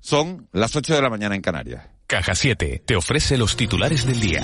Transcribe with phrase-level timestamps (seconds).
[0.00, 1.86] Son las 8 de la mañana en Canarias.
[2.06, 4.42] Caja 7 te ofrece los titulares del día.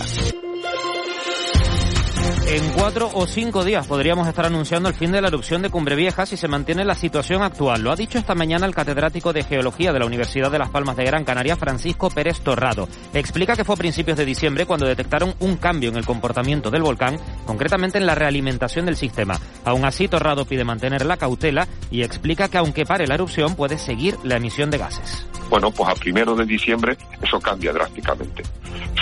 [2.49, 5.97] En cuatro o cinco días podríamos estar anunciando el fin de la erupción de Cumbre
[5.97, 7.83] Vieja si se mantiene la situación actual.
[7.83, 10.97] Lo ha dicho esta mañana el catedrático de Geología de la Universidad de Las Palmas
[10.97, 12.89] de Gran Canaria, Francisco Pérez Torrado.
[13.13, 16.83] Explica que fue a principios de diciembre cuando detectaron un cambio en el comportamiento del
[16.83, 19.41] volcán, concretamente en la realimentación del sistema.
[19.65, 23.77] Aún así, Torrado pide mantener la cautela y explica que aunque pare la erupción, puede
[23.77, 25.27] seguir la emisión de gases.
[25.49, 28.43] Bueno, pues a primero de diciembre eso cambia drásticamente.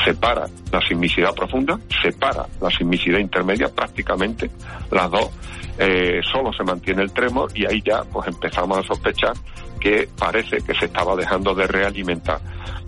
[0.05, 4.51] Separa la sismicidad profunda, separa la sismicidad intermedia, prácticamente
[4.91, 5.31] las dos.
[5.79, 9.33] Eh, solo se mantiene el tremor y ahí ya pues empezamos a sospechar
[9.81, 12.41] que parece que se estaba dejando de realimentar.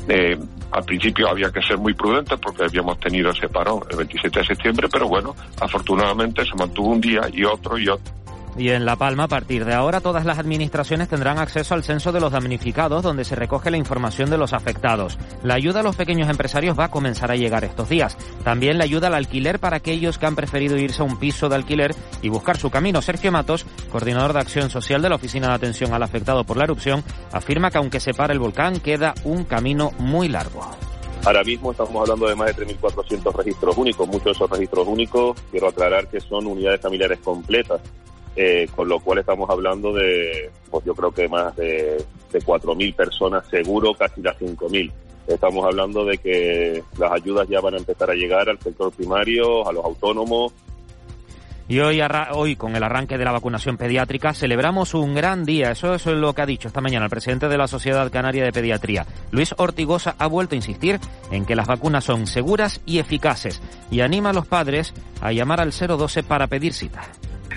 [0.09, 0.38] Eh,
[0.70, 4.47] al principio había que ser muy prudentes porque habíamos tenido ese parón el 27 de
[4.47, 8.12] septiembre, pero bueno, afortunadamente se mantuvo un día y otro y otro
[8.59, 12.12] y en La Palma, a partir de ahora, todas las administraciones tendrán acceso al censo
[12.12, 15.19] de los damnificados, donde se recoge la información de los afectados.
[15.43, 18.17] La ayuda a los pequeños empresarios va a comenzar a llegar estos días.
[18.45, 21.57] También la ayuda al alquiler para aquellos que han preferido irse a un piso de
[21.57, 23.03] alquiler y buscar su camino.
[23.03, 26.65] Sergio Matos, coordinador de acción social de la Oficina de Atención al Afectado por la
[26.65, 30.62] Erupción, afirma que aunque se pare el volcán, queda un camino muy largo.
[31.25, 34.07] Ahora mismo estamos hablando de más de 3.400 registros únicos.
[34.07, 37.81] Muchos de esos registros únicos, quiero aclarar que son unidades familiares completas.
[38.37, 41.97] Eh, con lo cual estamos hablando de, pues yo creo que más de,
[42.31, 44.93] de 4.000 personas, seguro casi las 5.000.
[45.27, 49.67] Estamos hablando de que las ayudas ya van a empezar a llegar al sector primario,
[49.67, 50.53] a los autónomos,
[51.69, 52.00] y hoy,
[52.33, 55.72] hoy, con el arranque de la vacunación pediátrica, celebramos un gran día.
[55.72, 58.44] Eso, eso, es lo que ha dicho esta mañana el presidente de la Sociedad Canaria
[58.44, 59.05] de Pediatría.
[59.33, 61.00] Luis Ortigosa ha vuelto a insistir
[61.33, 63.60] en que las vacunas son seguras y eficaces
[63.91, 67.03] y anima a los padres a llamar al 012 para pedir cita.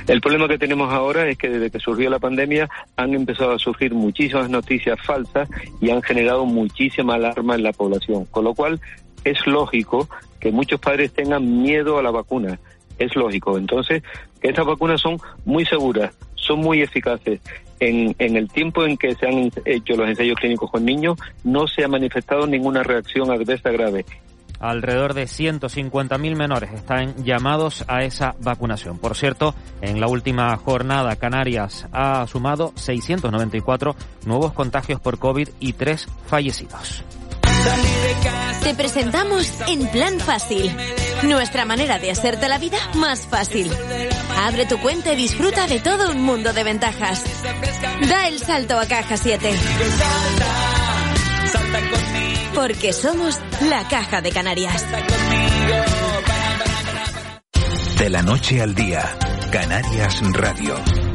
[0.09, 3.59] El problema que tenemos ahora es que desde que surgió la pandemia han empezado a
[3.59, 5.47] surgir muchísimas noticias falsas
[5.79, 8.81] y han generado muchísima alarma en la población, con lo cual
[9.23, 10.09] es lógico
[10.39, 12.59] que muchos padres tengan miedo a la vacuna.
[12.97, 13.55] Es lógico.
[13.59, 14.01] Entonces,
[14.41, 17.39] estas vacunas son muy seguras, son muy eficaces.
[17.79, 21.67] En, en, el tiempo en que se han hecho los ensayos clínicos con niños, no
[21.67, 24.05] se ha manifestado ninguna reacción adversa grave
[24.59, 28.97] Alrededor de 150.000 menores están llamados a esa vacunación.
[28.97, 35.73] Por cierto, en la última jornada Canarias ha sumado 694 nuevos contagios por COVID y
[35.73, 37.03] tres fallecidos.
[38.63, 40.71] Te presentamos En Plan Fácil,
[41.23, 43.69] nuestra manera de hacerte la vida más fácil.
[44.37, 47.23] Abre tu cuenta y disfruta de todo un mundo de ventajas.
[48.07, 49.51] Da el salto a Caja 7
[52.53, 53.39] porque somos
[53.69, 54.85] la Caja de Canarias.
[57.97, 59.17] De la noche al día,
[59.51, 61.08] Canarias Radio.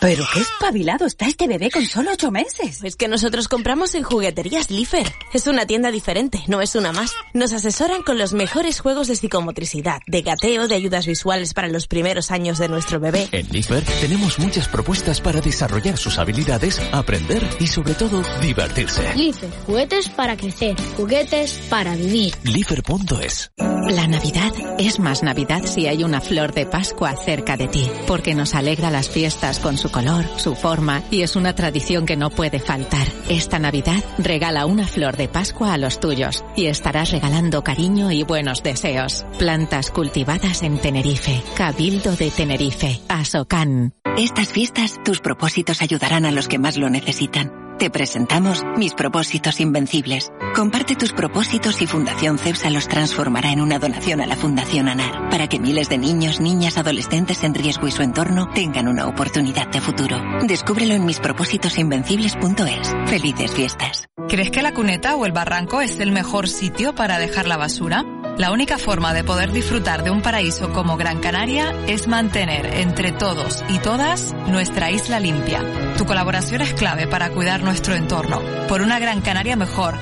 [0.00, 2.84] Pero qué espabilado está este bebé con solo ocho meses.
[2.84, 5.10] Es que nosotros compramos en Jugueterías Lifer.
[5.32, 7.12] Es una tienda diferente, no es una más.
[7.32, 11.86] Nos asesoran con los mejores juegos de psicomotricidad, de gateo, de ayudas visuales para los
[11.86, 13.28] primeros años de nuestro bebé.
[13.32, 19.14] En Lifer tenemos muchas propuestas para desarrollar sus habilidades, aprender y sobre todo divertirse.
[19.14, 22.34] Lifer, juguetes para crecer, juguetes para vivir.
[22.44, 23.50] Lifer.es.
[23.88, 28.34] La Navidad es más Navidad si hay una flor de Pascua cerca de ti, porque
[28.34, 32.30] nos alegra las fiestas con su color, su forma y es una tradición que no
[32.30, 33.06] puede faltar.
[33.28, 38.24] Esta Navidad regala una flor de Pascua a los tuyos y estarás regalando cariño y
[38.24, 39.24] buenos deseos.
[39.38, 41.42] Plantas cultivadas en Tenerife.
[41.56, 43.00] Cabildo de Tenerife.
[43.08, 43.94] Asocan.
[44.18, 47.65] Estas fiestas, tus propósitos ayudarán a los que más lo necesitan.
[47.78, 50.32] Te presentamos Mis propósitos invencibles.
[50.54, 55.28] Comparte tus propósitos y Fundación CEPSA los transformará en una donación a la Fundación ANAR
[55.28, 59.68] para que miles de niños, niñas, adolescentes en riesgo y su entorno tengan una oportunidad
[59.68, 60.18] de futuro.
[60.46, 62.94] Descúbrelo en mispropósitosinvencibles.es.
[63.10, 64.06] Felices fiestas.
[64.26, 68.04] ¿Crees que la cuneta o el barranco es el mejor sitio para dejar la basura?
[68.38, 73.12] La única forma de poder disfrutar de un paraíso como Gran Canaria es mantener entre
[73.12, 75.62] todos y todas nuestra isla limpia.
[75.98, 79.94] Tu colaboración es clave para cuidar nuestro entorno, por una Gran Canaria mejor,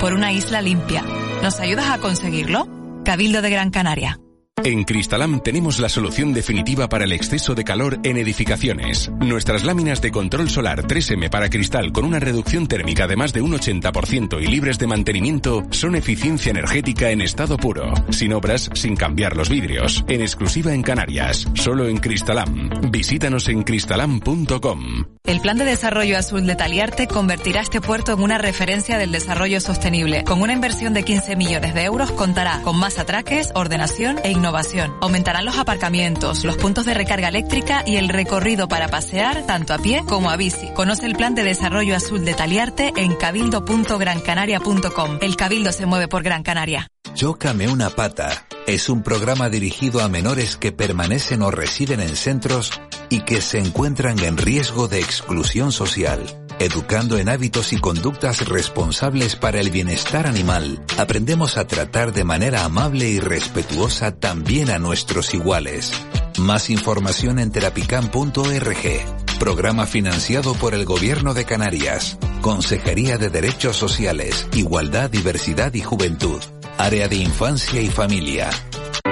[0.00, 1.04] por una isla limpia.
[1.42, 2.66] ¿Nos ayudas a conseguirlo?
[3.04, 4.21] Cabildo de Gran Canaria.
[4.58, 9.10] En Cristalam tenemos la solución definitiva para el exceso de calor en edificaciones.
[9.18, 13.40] Nuestras láminas de control solar 3M para cristal con una reducción térmica de más de
[13.40, 18.94] un 80% y libres de mantenimiento son eficiencia energética en estado puro, sin obras, sin
[18.94, 22.68] cambiar los vidrios, en exclusiva en Canarias, solo en Cristalam.
[22.90, 25.06] Visítanos en cristalam.com.
[25.24, 29.60] El Plan de Desarrollo Azul de Taliarte convertirá este puerto en una referencia del desarrollo
[29.60, 30.24] sostenible.
[30.24, 34.92] Con una inversión de 15 millones de euros contará con más atraques, ordenación e innovación
[35.00, 39.78] Aumentarán los aparcamientos, los puntos de recarga eléctrica y el recorrido para pasear tanto a
[39.78, 40.68] pie como a bici.
[40.74, 45.18] Conoce el plan de desarrollo azul de Taliarte en cabildo.grancanaria.com.
[45.20, 46.88] El Cabildo se mueve por Gran Canaria.
[47.14, 52.70] Chócame una pata es un programa dirigido a menores que permanecen o residen en centros
[53.08, 56.41] y que se encuentran en riesgo de exclusión social.
[56.58, 62.64] Educando en hábitos y conductas responsables para el bienestar animal, aprendemos a tratar de manera
[62.64, 65.92] amable y respetuosa también a nuestros iguales.
[66.38, 69.38] Más información en terapicam.org.
[69.38, 72.18] Programa financiado por el Gobierno de Canarias.
[72.40, 76.40] Consejería de Derechos Sociales, Igualdad, Diversidad y Juventud.
[76.78, 78.50] Área de Infancia y Familia.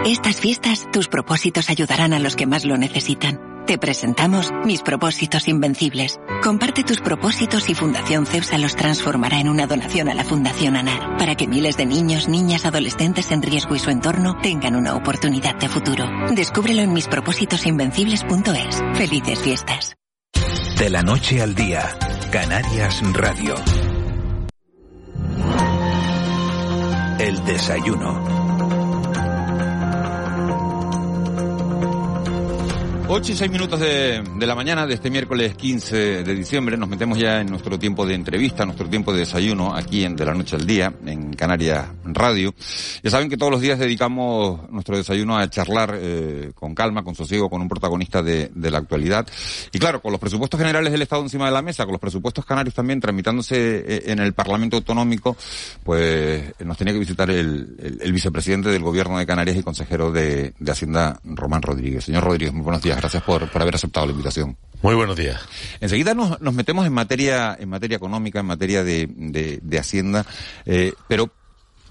[0.04, 3.38] Estas fiestas, tus propósitos ayudarán a los que más lo necesitan.
[3.66, 6.18] Te presentamos Mis Propósitos Invencibles.
[6.42, 11.16] Comparte tus propósitos y Fundación CEPSA los transformará en una donación a la Fundación ANAR
[11.18, 15.56] para que miles de niños, niñas, adolescentes en riesgo y su entorno tengan una oportunidad
[15.56, 16.04] de futuro.
[16.34, 18.82] Descúbrelo en mispropósitosinvencibles.es.
[18.94, 19.94] Felices fiestas.
[20.78, 21.96] De la noche al día,
[22.32, 23.54] Canarias Radio.
[27.18, 28.39] El desayuno.
[33.12, 36.88] 8 y 6 minutos de, de, la mañana de este miércoles 15 de diciembre nos
[36.88, 40.32] metemos ya en nuestro tiempo de entrevista, nuestro tiempo de desayuno aquí en De la
[40.32, 42.54] Noche al Día, en Canarias Radio.
[43.02, 47.16] Ya saben que todos los días dedicamos nuestro desayuno a charlar eh, con calma, con
[47.16, 49.26] sosiego, con un protagonista de, de, la actualidad.
[49.72, 52.46] Y claro, con los presupuestos generales del Estado encima de la mesa, con los presupuestos
[52.46, 53.56] canarios también tramitándose
[53.88, 55.36] eh, en el Parlamento Autonómico,
[55.82, 60.54] pues nos tenía que visitar el, el, vicepresidente del Gobierno de Canarias y consejero de,
[60.56, 62.04] de Hacienda, Román Rodríguez.
[62.04, 64.56] Señor Rodríguez, muy buenos días gracias por, por haber aceptado la invitación.
[64.82, 65.40] Muy buenos días.
[65.80, 70.24] Enseguida nos, nos metemos en materia, en materia económica, en materia de, de, de Hacienda,
[70.66, 71.30] eh, pero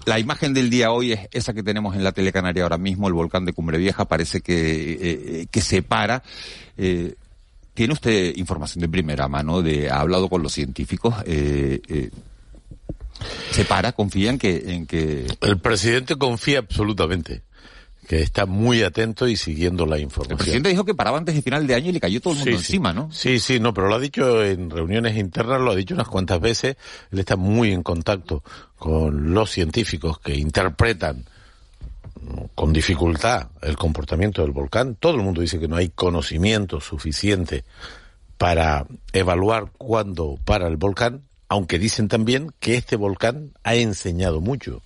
[0.06, 3.14] la imagen del día hoy es esa que tenemos en la telecanaria ahora mismo, el
[3.14, 6.22] volcán de Cumbre Vieja, parece que, eh, que se para.
[6.78, 7.14] Eh,
[7.74, 9.62] ¿Tiene usted información de primera mano?
[9.62, 11.14] De, ¿Ha hablado con los científicos?
[11.26, 12.10] Eh, eh,
[13.50, 13.92] ¿Se para?
[13.92, 15.26] ¿Confía en que, en que...?
[15.42, 17.42] El presidente confía absolutamente
[18.10, 20.32] que está muy atento y siguiendo la información.
[20.32, 22.40] El presidente dijo que paraba antes de final de año y le cayó todo el
[22.40, 22.92] mundo sí, encima.
[22.92, 23.08] ¿no?
[23.12, 26.40] Sí, sí, no, pero lo ha dicho en reuniones internas, lo ha dicho unas cuantas
[26.40, 26.76] veces.
[27.12, 28.42] Él está muy en contacto
[28.76, 31.24] con los científicos que interpretan
[32.56, 34.96] con dificultad el comportamiento del volcán.
[34.96, 37.62] Todo el mundo dice que no hay conocimiento suficiente
[38.38, 44.82] para evaluar cuándo para el volcán, aunque dicen también que este volcán ha enseñado mucho.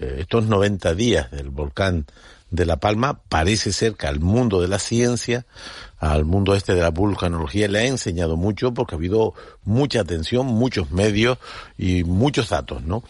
[0.00, 2.06] Eh, estos 90 días del volcán
[2.54, 5.44] de La Palma parece ser que al mundo de la ciencia,
[5.98, 9.34] al mundo este de la vulcanología le ha enseñado mucho porque ha habido
[9.64, 11.38] mucha atención, muchos medios
[11.76, 13.02] y muchos datos, ¿no?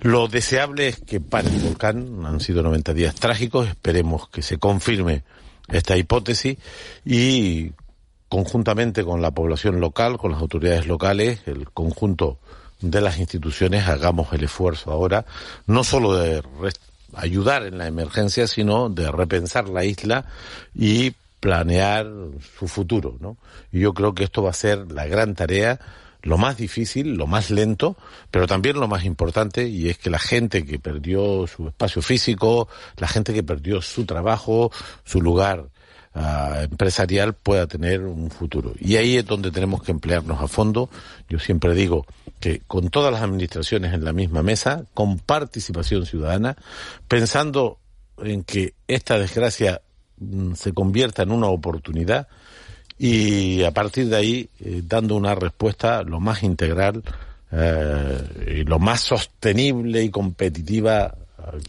[0.00, 4.58] Lo deseable es que pare el volcán, han sido 90 días trágicos, esperemos que se
[4.58, 5.22] confirme
[5.68, 6.56] esta hipótesis
[7.04, 7.72] y
[8.28, 12.38] conjuntamente con la población local, con las autoridades locales, el conjunto
[12.80, 15.26] de las instituciones hagamos el esfuerzo ahora,
[15.66, 16.42] no solo de
[17.14, 20.26] ayudar en la emergencia, sino de repensar la isla
[20.74, 22.06] y planear
[22.58, 23.36] su futuro, ¿no?
[23.72, 25.80] Y yo creo que esto va a ser la gran tarea,
[26.22, 27.96] lo más difícil, lo más lento,
[28.30, 32.68] pero también lo más importante, y es que la gente que perdió su espacio físico,
[32.96, 34.72] la gente que perdió su trabajo,
[35.04, 35.68] su lugar
[36.18, 38.74] uh, empresarial pueda tener un futuro.
[38.80, 40.90] Y ahí es donde tenemos que emplearnos a fondo.
[41.28, 42.06] Yo siempre digo
[42.40, 46.56] que con todas las administraciones en la misma mesa, con participación ciudadana,
[47.06, 47.78] pensando
[48.18, 49.80] en que esta desgracia
[50.18, 52.28] mm, se convierta en una oportunidad
[52.98, 57.02] y a partir de ahí eh, dando una respuesta lo más integral
[57.52, 61.14] eh, y lo más sostenible y competitiva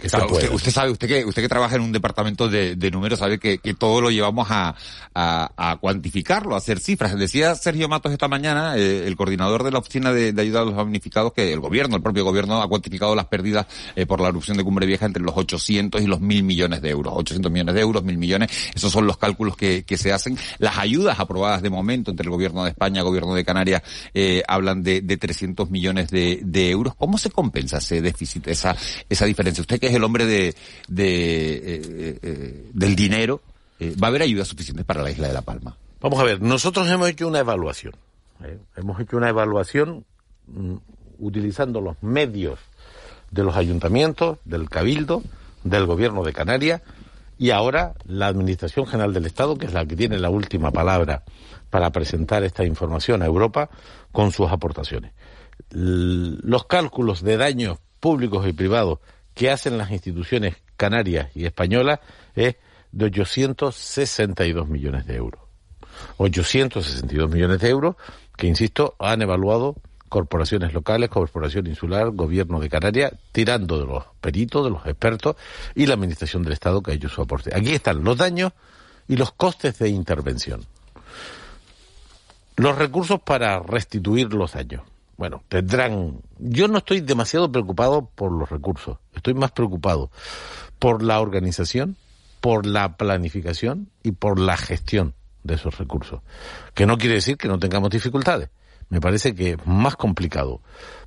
[0.09, 3.19] claro, usted, usted, sabe, usted que, usted que trabaja en un departamento de, de números,
[3.19, 4.75] sabe que, que, todo lo llevamos a,
[5.13, 7.17] a, a, cuantificarlo, a hacer cifras.
[7.17, 10.65] Decía Sergio Matos esta mañana, eh, el coordinador de la Oficina de, de, Ayuda a
[10.65, 14.29] los Damnificados, que el gobierno, el propio gobierno, ha cuantificado las pérdidas eh, por la
[14.29, 17.13] erupción de Cumbre Vieja entre los 800 y los 1.000 millones de euros.
[17.15, 20.37] 800 millones de euros, 1.000 millones, esos son los cálculos que, que se hacen.
[20.57, 23.83] Las ayudas aprobadas de momento entre el gobierno de España y el gobierno de Canarias
[24.13, 26.95] eh, hablan de, de 300 millones de, de euros.
[26.95, 28.75] ¿Cómo se compensa ese déficit, esa,
[29.07, 29.58] esa diferencia?
[29.61, 30.55] Usted que es el hombre de,
[32.73, 33.41] del dinero,
[33.81, 35.77] ¿va a haber ayuda suficiente para la isla de La Palma?
[36.01, 37.93] Vamos a ver, nosotros hemos hecho una evaluación.
[38.77, 40.05] Hemos hecho una evaluación
[40.47, 40.75] mm,
[41.19, 42.59] utilizando los medios
[43.31, 45.21] de los ayuntamientos, del Cabildo,
[45.63, 46.81] del Gobierno de Canarias
[47.37, 51.23] y ahora la Administración General del Estado, que es la que tiene la última palabra
[51.69, 53.69] para presentar esta información a Europa
[54.11, 55.11] con sus aportaciones.
[55.71, 58.99] los cálculos de daños públicos y privados
[59.39, 62.01] que hacen las instituciones canarias y españolas
[62.35, 62.57] es
[62.91, 65.41] de 862 millones de euros.
[66.17, 67.95] 862 millones de euros
[68.35, 69.77] que, insisto, han evaluado
[70.09, 75.37] corporaciones locales, corporación insular, gobierno de Canarias, tirando de los peritos, de los expertos
[75.73, 77.55] y la administración del Estado que ha hecho su aporte.
[77.55, 78.51] Aquí están los daños
[79.07, 80.65] y los costes de intervención.
[82.57, 84.81] Los recursos para restituir los daños.
[85.19, 86.21] Bueno, tendrán.
[86.39, 88.97] Yo no estoy demasiado preocupado por los recursos.
[89.13, 90.09] Estoy más preocupado
[90.79, 91.97] por la organización,
[92.39, 96.21] por la planificación y por la gestión de esos recursos.
[96.73, 98.49] Que no quiere decir que no tengamos dificultades
[98.89, 100.61] me parece que es más complicado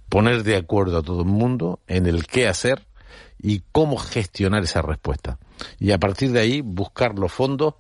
[0.09, 2.87] poner de acuerdo a todo el mundo en el qué hacer
[3.39, 5.39] y cómo gestionar esa respuesta.
[5.79, 7.75] Y a partir de ahí buscar los fondos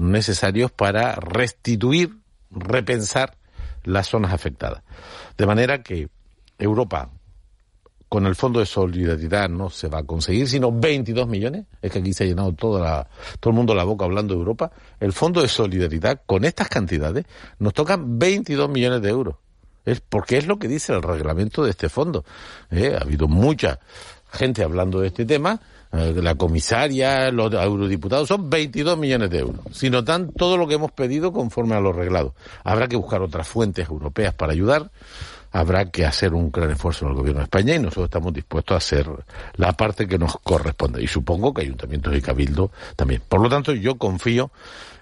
[0.00, 2.18] necesarios para restituir,
[2.50, 3.36] repensar
[3.84, 4.82] las zonas afectadas.
[5.36, 6.08] De manera que
[6.58, 7.10] Europa
[8.14, 11.66] con el Fondo de Solidaridad no se va a conseguir, sino 22 millones.
[11.82, 13.08] Es que aquí se ha llenado toda la,
[13.40, 14.70] todo el mundo la boca hablando de Europa.
[15.00, 17.24] El Fondo de Solidaridad, con estas cantidades,
[17.58, 19.34] nos tocan 22 millones de euros.
[19.84, 22.24] Es porque es lo que dice el reglamento de este fondo.
[22.70, 22.96] ¿eh?
[22.96, 23.80] Ha habido mucha
[24.30, 25.60] gente hablando de este tema.
[25.96, 29.64] Eh, la comisaria, los eurodiputados, son 22 millones de euros.
[29.72, 32.34] Si notan todo lo que hemos pedido conforme a lo reglado.
[32.64, 34.90] Habrá que buscar otras fuentes europeas para ayudar
[35.54, 38.74] habrá que hacer un gran esfuerzo en el gobierno de España y nosotros estamos dispuestos
[38.74, 39.08] a hacer
[39.54, 41.00] la parte que nos corresponde.
[41.00, 43.22] Y supongo que ayuntamientos y cabildo también.
[43.28, 44.50] Por lo tanto, yo confío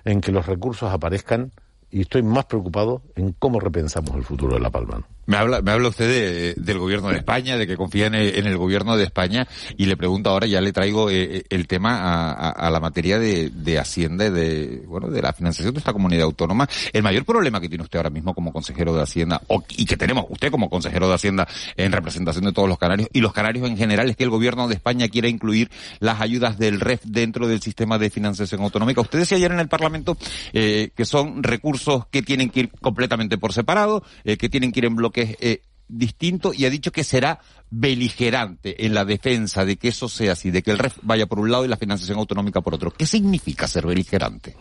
[0.04, 1.52] en que los recursos aparezcan
[1.90, 5.02] y estoy más preocupado en cómo repensamos el futuro de La Palma.
[5.24, 8.96] Me habla, me habla usted del gobierno de España, de que confía en el, gobierno
[8.96, 12.80] de España, y le pregunto ahora, ya le traigo eh, eh, el tema a, la
[12.80, 16.68] materia de, de Hacienda y de, bueno, de la financiación de esta comunidad autónoma.
[16.92, 19.96] El mayor problema que tiene usted ahora mismo como consejero de Hacienda, o, y que
[19.96, 23.68] tenemos usted como consejero de Hacienda en representación de todos los canarios, y los canarios
[23.68, 27.46] en general, es que el gobierno de España quiere incluir las ayudas del REF dentro
[27.46, 29.00] del sistema de financiación autonómica.
[29.00, 30.16] Usted decía ayer en el Parlamento
[30.52, 34.86] eh, que son recursos que tienen que ir completamente por separado, que tienen que ir
[34.86, 37.40] en bloque que es eh, distinto y ha dicho que será
[37.70, 41.38] beligerante en la defensa de que eso sea así, de que el REF vaya por
[41.38, 42.90] un lado y la financiación autonómica por otro.
[42.90, 44.56] ¿Qué significa ser beligerante?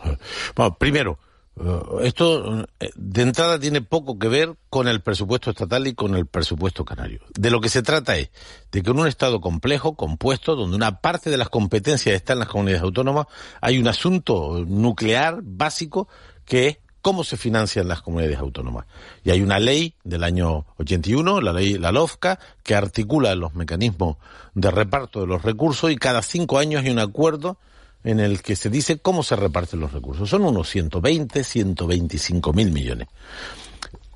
[0.54, 1.18] Bueno, primero,
[1.60, 6.14] eh, esto eh, de entrada tiene poco que ver con el presupuesto estatal y con
[6.14, 7.20] el presupuesto canario.
[7.34, 8.30] De lo que se trata es
[8.70, 12.40] de que en un Estado complejo, compuesto, donde una parte de las competencias está en
[12.40, 13.26] las comunidades autónomas,
[13.60, 16.08] hay un asunto nuclear básico
[16.44, 18.86] que es cómo se financian las comunidades autónomas.
[19.24, 24.16] Y hay una ley del año 81, la ley, la LOFCA, que articula los mecanismos
[24.54, 27.58] de reparto de los recursos y cada cinco años hay un acuerdo
[28.04, 30.30] en el que se dice cómo se reparten los recursos.
[30.30, 33.08] Son unos 120, 125 mil millones.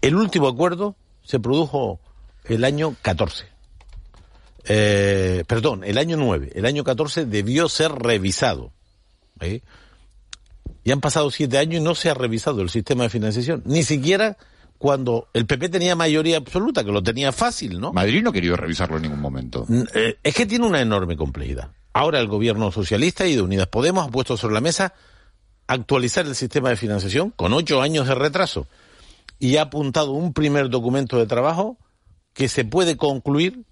[0.01, 2.01] El último acuerdo se produjo
[2.45, 3.47] el año 14.
[4.69, 6.53] Eh, perdón, el año 9.
[6.55, 8.73] El año 14 debió ser revisado.
[9.41, 9.61] ¿eh?
[10.87, 13.61] Y han pasado siete años y no se ha revisado el sistema de financiación.
[13.67, 14.37] Ni siquiera
[14.79, 17.93] cuando el PP tenía mayoría absoluta, que lo tenía fácil, ¿no?
[17.93, 19.67] Madrid no quería revisarlo en ningún momento.
[19.95, 21.73] Eh, es que tiene una enorme complejidad.
[21.93, 24.95] Ahora el gobierno socialista y de Unidas Podemos ha puesto sobre la mesa
[25.67, 28.69] actualizar el sistema de financiación con ocho años de retraso
[29.41, 31.79] y ha apuntado un primer documento de trabajo
[32.33, 33.65] que se puede concluir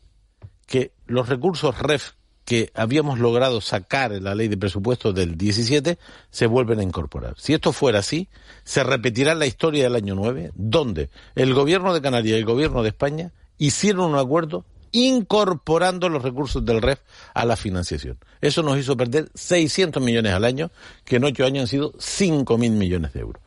[0.66, 5.98] que los recursos REF que habíamos logrado sacar en la ley de presupuestos del 17
[6.30, 7.34] se vuelven a incorporar.
[7.38, 8.28] Si esto fuera así,
[8.64, 12.82] se repetirá la historia del año 9, donde el gobierno de Canarias y el gobierno
[12.82, 17.00] de España hicieron un acuerdo incorporando los recursos del REF
[17.34, 18.16] a la financiación.
[18.40, 20.70] Eso nos hizo perder 600 millones al año,
[21.04, 23.42] que en ocho años han sido 5.000 millones de euros.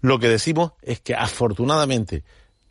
[0.00, 2.22] Lo que decimos es que afortunadamente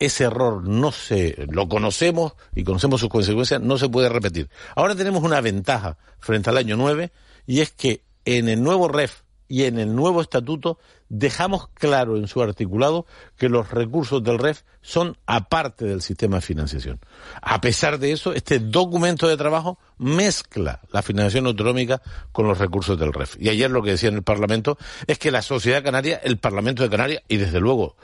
[0.01, 4.49] ese error no se lo conocemos y conocemos sus consecuencias, no se puede repetir.
[4.75, 7.11] Ahora tenemos una ventaja frente al año 9
[7.45, 10.79] y es que en el nuevo REF y en el nuevo estatuto
[11.09, 13.05] dejamos claro en su articulado
[13.37, 17.01] que los recursos del REF son aparte del sistema de financiación.
[17.41, 22.97] A pesar de eso, este documento de trabajo mezcla la financiación autonómica con los recursos
[22.97, 23.35] del REF.
[23.41, 26.83] Y ayer lo que decía en el Parlamento es que la sociedad canaria, el Parlamento
[26.83, 27.97] de Canarias y desde luego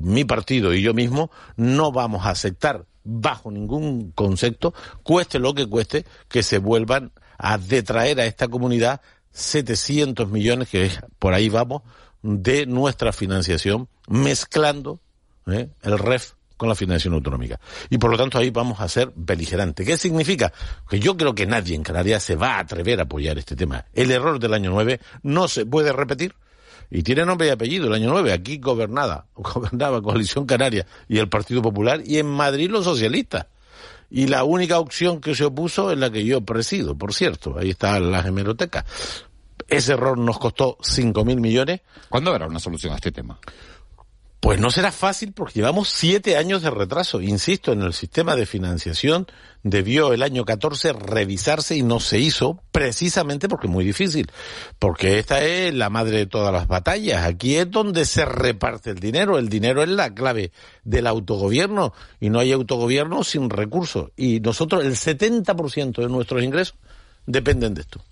[0.00, 5.66] mi partido y yo mismo no vamos a aceptar bajo ningún concepto, cueste lo que
[5.66, 9.00] cueste, que se vuelvan a detraer a esta comunidad
[9.34, 11.82] 700 millones, que por ahí vamos,
[12.22, 15.00] de nuestra financiación, mezclando
[15.46, 15.68] ¿eh?
[15.82, 17.60] el REF con la financiación autonómica.
[17.90, 19.86] Y por lo tanto ahí vamos a ser beligerantes.
[19.86, 20.52] ¿Qué significa?
[20.88, 23.84] Que yo creo que nadie en Canarias se va a atrever a apoyar este tema.
[23.92, 26.34] El error del año 9 no se puede repetir.
[26.90, 31.28] Y tiene nombre y apellido, el año 9, aquí gobernada, gobernaba Coalición Canaria y el
[31.28, 33.46] Partido Popular, y en Madrid los socialistas.
[34.10, 37.58] Y la única opción que se opuso es la que yo presido, por cierto.
[37.58, 38.84] Ahí está la hemeroteca.
[39.68, 41.80] Ese error nos costó 5.000 millones.
[42.08, 43.38] ¿Cuándo habrá una solución a este tema?
[44.44, 47.22] Pues no será fácil porque llevamos siete años de retraso.
[47.22, 49.26] Insisto, en el sistema de financiación
[49.62, 54.30] debió el año 14 revisarse y no se hizo precisamente porque es muy difícil.
[54.78, 57.24] Porque esta es la madre de todas las batallas.
[57.24, 59.38] Aquí es donde se reparte el dinero.
[59.38, 60.52] El dinero es la clave
[60.84, 64.10] del autogobierno y no hay autogobierno sin recursos.
[64.14, 66.76] Y nosotros el 70% de nuestros ingresos
[67.24, 68.04] dependen de esto.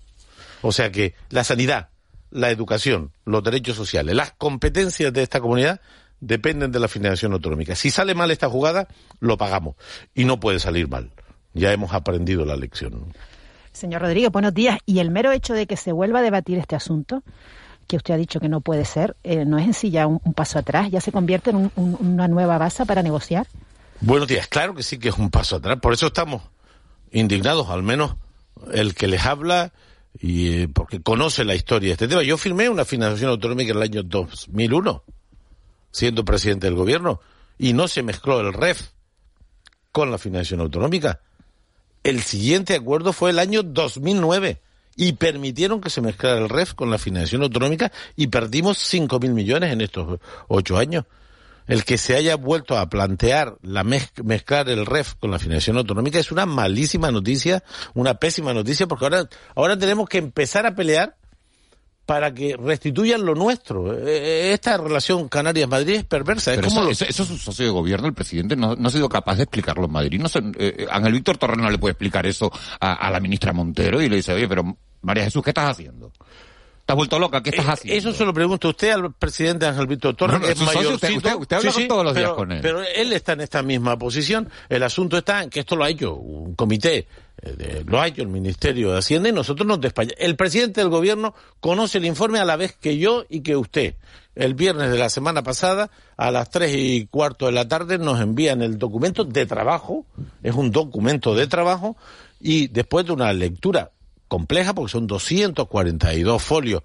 [0.63, 1.89] O sea que la sanidad,
[2.31, 5.79] la educación, los derechos sociales, las competencias de esta comunidad
[6.23, 7.75] dependen de la financiación autonómica.
[7.75, 8.87] Si sale mal esta jugada,
[9.19, 9.75] lo pagamos.
[10.15, 11.11] Y no puede salir mal.
[11.53, 13.13] Ya hemos aprendido la lección.
[13.73, 14.79] Señor Rodríguez, buenos días.
[14.85, 17.23] ¿Y el mero hecho de que se vuelva a debatir este asunto,
[17.87, 20.19] que usted ha dicho que no puede ser, eh, no es en sí ya un,
[20.33, 20.89] paso atrás?
[20.89, 23.47] ¿Ya se convierte en una nueva base para negociar?
[23.99, 24.47] Buenos días.
[24.47, 25.77] Claro que sí que es un paso atrás.
[25.81, 26.41] Por eso estamos
[27.11, 28.15] indignados, al menos
[28.71, 29.73] el que les habla
[30.17, 32.23] y eh, porque conoce la historia de este tema.
[32.23, 35.03] Yo firmé una financiación autonómica en el año 2001
[35.93, 37.21] siendo presidente del gobierno,
[37.57, 38.89] y no se mezcló el REF
[39.93, 41.21] con la financiación autonómica.
[42.03, 44.59] El siguiente acuerdo fue el año 2009
[44.95, 49.71] y permitieron que se mezclara el REF con la financiación autonómica y perdimos 5.000 millones
[49.71, 50.19] en estos
[50.49, 51.05] ocho años.
[51.65, 56.19] El que se haya vuelto a plantear la mezclar el REF con la financiación autonómica
[56.19, 61.15] es una malísima noticia, una pésima noticia, porque ahora, ahora tenemos que empezar a pelear
[62.05, 63.93] para que restituyan lo nuestro.
[63.93, 66.53] Eh, eh, esta relación Canarias-Madrid es perversa.
[66.53, 69.91] eso, es un socio de gobierno, el presidente no, ha sido capaz de explicarlo en
[69.91, 70.19] Madrid.
[70.19, 74.09] No eh, Ángel Víctor Torres no le puede explicar eso a, la ministra Montero y
[74.09, 76.11] le dice, oye, pero María Jesús, ¿qué estás haciendo?
[76.83, 77.41] ¿Estás vuelto loca?
[77.41, 77.97] ¿Qué estás haciendo?
[77.97, 80.95] Eso se lo pregunta usted al presidente Ángel Víctor Torres, es mayor.
[80.95, 82.59] Usted, usted, habla todos los días con él.
[82.61, 84.49] Pero él está en esta misma posición.
[84.67, 87.07] El asunto está en que esto lo ha hecho un comité
[87.41, 90.15] eh, lo ha hecho el Ministerio de Hacienda y nosotros nos despachamos.
[90.19, 93.95] El presidente del gobierno conoce el informe a la vez que yo y que usted.
[94.35, 98.19] El viernes de la semana pasada, a las tres y cuarto de la tarde, nos
[98.21, 100.05] envían el documento de trabajo,
[100.41, 101.97] es un documento de trabajo,
[102.39, 103.91] y después de una lectura
[104.33, 106.81] compleja, porque son 242 folios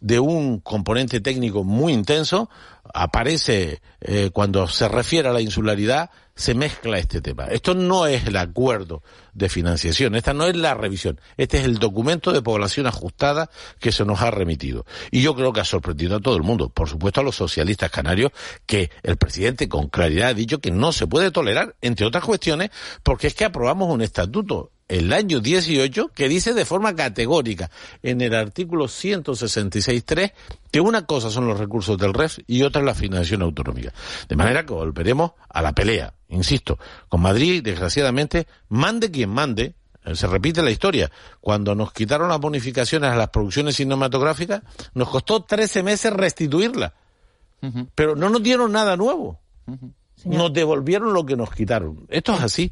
[0.00, 2.48] de un componente técnico muy intenso,
[2.94, 7.48] aparece eh, cuando se refiere a la insularidad, se mezcla este tema.
[7.48, 9.02] Esto no es el acuerdo
[9.34, 13.92] de financiación, esta no es la revisión, este es el documento de población ajustada que
[13.92, 14.86] se nos ha remitido.
[15.10, 17.90] Y yo creo que ha sorprendido a todo el mundo, por supuesto a los socialistas
[17.90, 18.32] canarios,
[18.64, 22.70] que el presidente con claridad ha dicho que no se puede tolerar, entre otras cuestiones,
[23.02, 27.70] porque es que aprobamos un estatuto el año 18 que dice de forma categórica
[28.02, 30.32] en el artículo 166.3
[30.70, 33.92] que una cosa son los recursos del REF y otra la financiación autonómica.
[34.28, 40.14] De manera que volveremos a la pelea, insisto, con Madrid, desgraciadamente, mande quien mande, eh,
[40.14, 41.10] se repite la historia.
[41.40, 44.62] Cuando nos quitaron las bonificaciones a las producciones cinematográficas,
[44.94, 46.92] nos costó 13 meses restituirlas.
[47.96, 49.40] Pero no nos dieron nada nuevo
[50.24, 52.06] nos devolvieron lo que nos quitaron.
[52.08, 52.70] Esto es así.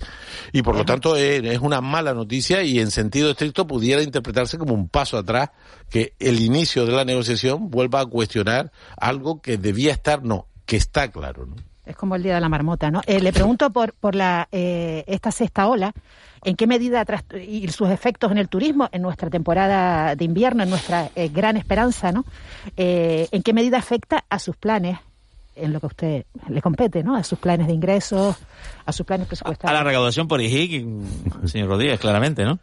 [0.52, 4.74] Y por lo tanto es, una mala noticia y en sentido estricto pudiera interpretarse como
[4.74, 5.50] un paso atrás
[5.90, 10.76] que el inicio de la negociación vuelva a cuestionar algo que debía estar, no, que
[10.76, 11.46] está claro.
[11.46, 11.56] ¿no?
[11.84, 13.02] Es como el día de la marmota, ¿no?
[13.06, 15.92] Eh, le pregunto por, por la, eh, esta sexta ola,
[16.42, 17.04] ¿en qué medida
[17.46, 21.58] y sus efectos en el turismo, en nuestra temporada de invierno, en nuestra eh, gran
[21.58, 22.24] esperanza, ¿no?
[22.76, 24.98] ¿En qué medida afecta a sus planes
[25.54, 27.16] en lo que a usted le compete, ¿no?
[27.16, 28.36] A sus planes de ingresos,
[28.84, 29.70] a sus planes presupuestarios.
[29.70, 30.86] A la recaudación por IGIC,
[31.46, 32.58] señor Rodríguez, claramente, ¿no?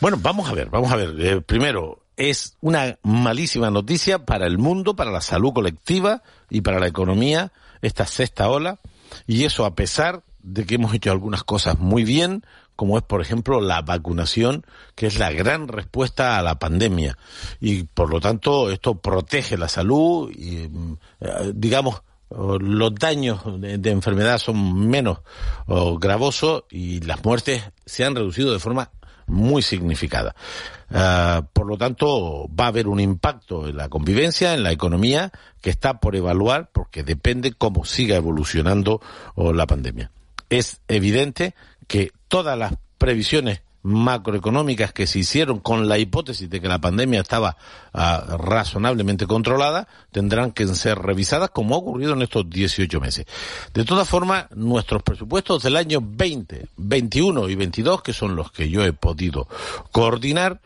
[0.00, 1.14] Bueno, vamos a ver, vamos a ver.
[1.18, 6.80] Eh, primero, es una malísima noticia para el mundo, para la salud colectiva y para
[6.80, 8.78] la economía, esta sexta ola,
[9.26, 12.44] y eso a pesar de que hemos hecho algunas cosas muy bien,
[12.76, 17.16] como es, por ejemplo, la vacunación, que es la gran respuesta a la pandemia.
[17.58, 23.90] Y, por lo tanto, esto protege la salud y, mm, eh, digamos, los daños de,
[23.90, 25.18] enfermedad son menos
[25.98, 28.90] gravosos y las muertes se han reducido de forma
[29.26, 30.34] muy significada.
[30.90, 35.32] Ah, por lo tanto, va a haber un impacto en la convivencia, en la economía,
[35.60, 39.00] que está por evaluar porque depende cómo siga evolucionando
[39.36, 40.10] la pandemia.
[40.48, 41.54] es evidente
[41.88, 47.20] que todas las previsiones macroeconómicas que se hicieron con la hipótesis de que la pandemia
[47.20, 47.56] estaba
[47.94, 53.26] ah, razonablemente controlada tendrán que ser revisadas como ha ocurrido en estos 18 meses.
[53.72, 58.68] De todas formas, nuestros presupuestos del año 20, 21 y 22, que son los que
[58.68, 59.46] yo he podido
[59.92, 60.60] coordinar,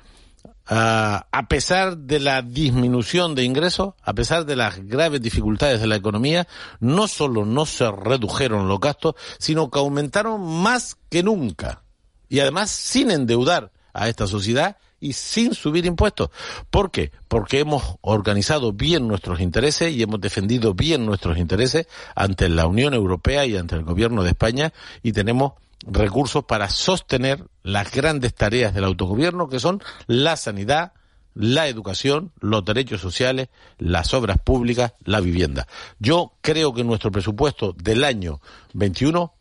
[0.67, 5.87] ah, a pesar de la disminución de ingresos, a pesar de las graves dificultades de
[5.87, 6.49] la economía,
[6.81, 11.83] no solo no se redujeron los gastos, sino que aumentaron más que nunca
[12.31, 16.31] y además sin endeudar a esta sociedad y sin subir impuestos.
[16.71, 17.11] ¿Por qué?
[17.29, 22.95] Porque hemos organizado bien nuestros intereses y hemos defendido bien nuestros intereses ante la Unión
[22.95, 25.53] Europea y ante el Gobierno de España y tenemos
[25.87, 30.93] recursos para sostener las grandes tareas del autogobierno que son la sanidad,
[31.35, 35.67] la educación, los derechos sociales, las obras públicas, la vivienda.
[35.99, 38.41] Yo creo que nuestro presupuesto del año
[38.75, 39.33] 21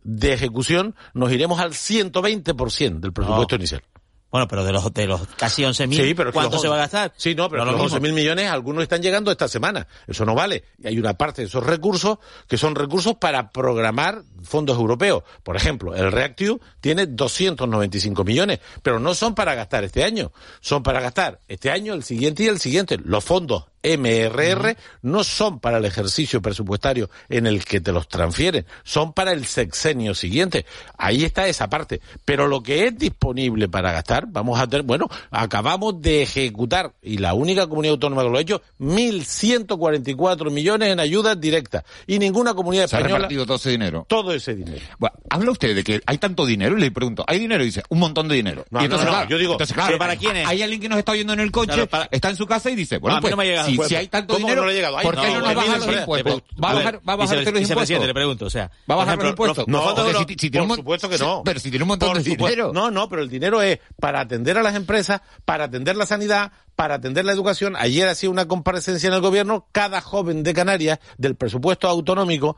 [0.03, 3.61] de ejecución, nos iremos al 120% del presupuesto No.
[3.61, 3.83] inicial.
[4.31, 6.79] Bueno, pero de los, de los casi 11.000, Sí, pero ¿cuánto los se va a
[6.79, 7.13] gastar?
[7.17, 7.99] Sí, no, pero No los mismo.
[7.99, 9.87] 11.000 millones, algunos están llegando esta semana.
[10.07, 10.63] Eso no vale.
[10.81, 12.17] Y hay una parte de esos recursos
[12.47, 15.23] que son recursos para programar fondos europeos.
[15.43, 20.31] Por ejemplo, el Reactive tiene 295 millones, pero no son para gastar este año.
[20.61, 22.97] Son para gastar este año, el siguiente y el siguiente.
[23.03, 28.65] Los fondos MRR no son para el ejercicio presupuestario en el que te los transfieren,
[28.83, 30.65] son para el sexenio siguiente.
[30.97, 32.01] Ahí está esa parte.
[32.25, 37.17] Pero lo que es disponible para gastar, vamos a tener, bueno, acabamos de ejecutar, y
[37.17, 41.83] la única comunidad autónoma que lo ha hecho, 1.144 millones en ayudas directas.
[42.07, 44.05] Y ninguna comunidad Se ha española, repartido todo ese dinero.
[44.07, 44.81] todo ese dinero.
[44.99, 47.63] Bueno, habla usted de que hay tanto dinero y le pregunto, ¿hay dinero?
[47.63, 48.65] Y dice, un montón de dinero.
[48.69, 50.47] No, y entonces, no, no, claro, yo digo, entonces, claro, ¿pero para quién es?
[50.47, 52.69] Hay alguien que nos está oyendo en el coche, Claro, para- está en su casa
[52.69, 53.70] y dice, bueno, pues, no me ha llegado.
[53.71, 55.55] Si, Pues, si hay tanto ¿cómo dinero, no le ha ¿por qué no, no, nos
[55.55, 56.43] bajan los impuestos?
[56.63, 58.05] ¿Va a bajar, va a bajar usted los impuestos?
[58.05, 59.65] le pregunto, o sea, ¿Va a bajar los impuestos?
[59.67, 61.41] un por supuesto que no.
[61.43, 62.71] Pero si tiene un montón de dinero.
[62.73, 66.51] No, no, pero el dinero es para atender a las empresas, para atender la sanidad,
[66.75, 67.75] para atender la educación.
[67.75, 72.57] Ayer hacía una comparecencia en el gobierno, cada joven de Canarias del presupuesto autonómico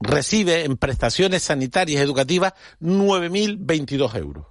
[0.00, 4.46] recibe en prestaciones sanitarias educativas 9.022 euros.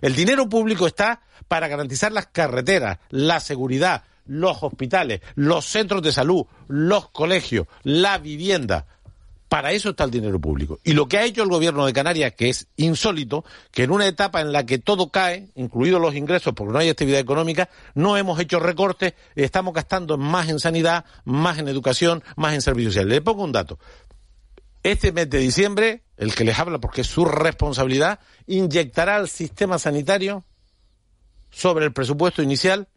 [0.00, 6.12] El dinero público está para garantizar las carreteras, la seguridad, los hospitales, los centros de
[6.12, 8.86] salud, los colegios, la vivienda.
[9.48, 10.80] Para eso está el dinero público.
[10.82, 14.06] Y lo que ha hecho el gobierno de Canarias, que es insólito, que en una
[14.06, 18.16] etapa en la que todo cae, incluidos los ingresos porque no hay actividad económica, no
[18.16, 23.14] hemos hecho recortes, estamos gastando más en sanidad, más en educación, más en servicios sociales.
[23.14, 23.78] Le pongo un dato.
[24.82, 29.78] Este mes de diciembre, el que les habla porque es su responsabilidad, inyectará al sistema
[29.78, 30.44] sanitario
[31.50, 32.88] sobre el presupuesto inicial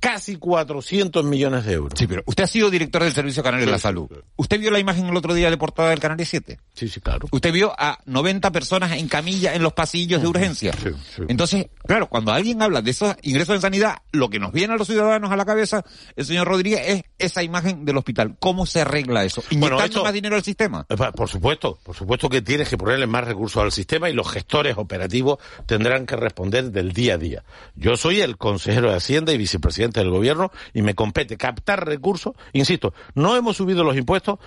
[0.00, 1.92] casi 400 millones de euros.
[1.96, 4.08] Sí, pero usted ha sido director del Servicio Canario de la Salud.
[4.36, 6.58] ¿Usted vio la imagen el otro día de portada del Canal 7?
[6.74, 7.26] Sí, sí, claro.
[7.30, 10.72] Usted vio a 90 personas en camilla en los pasillos de urgencia.
[10.72, 11.22] Sí, sí.
[11.28, 14.76] Entonces, claro, cuando alguien habla de esos ingresos en sanidad, lo que nos viene a
[14.76, 15.84] los ciudadanos a la cabeza,
[16.16, 18.36] el señor Rodríguez, es esa imagen del hospital.
[18.38, 19.42] ¿Cómo se arregla eso?
[19.50, 20.86] ¿Inyectando esto- más dinero al sistema?
[20.88, 24.30] Eh, Por supuesto, por supuesto que tienes que ponerle más recursos al sistema y los
[24.30, 27.44] gestores operativos tendrán que responder del día a día.
[27.74, 32.34] Yo soy el consejero de Hacienda y vicepresidente del gobierno y me compete captar recursos.
[32.52, 34.38] Insisto, no hemos subido los impuestos.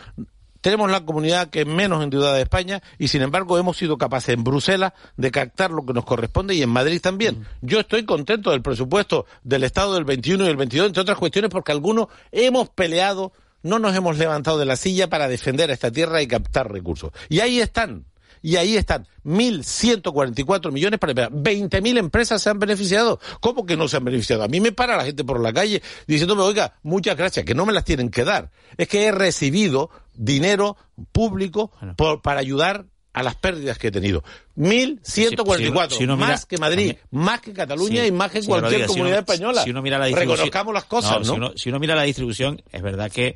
[0.62, 4.36] Tenemos la comunidad que es menos endeudada de España y sin embargo hemos sido capaces
[4.36, 7.48] en Bruselas de captar lo que nos corresponde y en Madrid también.
[7.62, 11.50] Yo estoy contento del presupuesto del Estado del 21 y el 22, entre otras cuestiones
[11.50, 15.92] porque algunos hemos peleado no nos hemos levantado de la silla para defender a esta
[15.92, 17.12] tierra y captar recursos.
[17.30, 18.06] Y ahí están.
[18.42, 21.32] Y ahí están 1.144 millones para empezar.
[21.32, 23.20] 20.000 empresas se han beneficiado.
[23.40, 24.44] ¿Cómo que no se han beneficiado?
[24.44, 27.66] A mí me para la gente por la calle diciéndome, oiga, muchas gracias, que no
[27.66, 28.52] me las tienen que dar.
[28.78, 30.78] Es que he recibido dinero
[31.12, 34.24] público por- para ayudar a las pérdidas que he tenido.
[34.56, 38.82] 1.144, Si- si mira- más que Madrid, también- más que Cataluña y más que cualquier
[38.82, 39.64] si comunidad uno- española.
[39.64, 41.26] Si uno mira la distribución, Reconozcamos las cosas, ¿no?
[41.26, 43.36] Si uno, si uno mira la distribución, es verdad que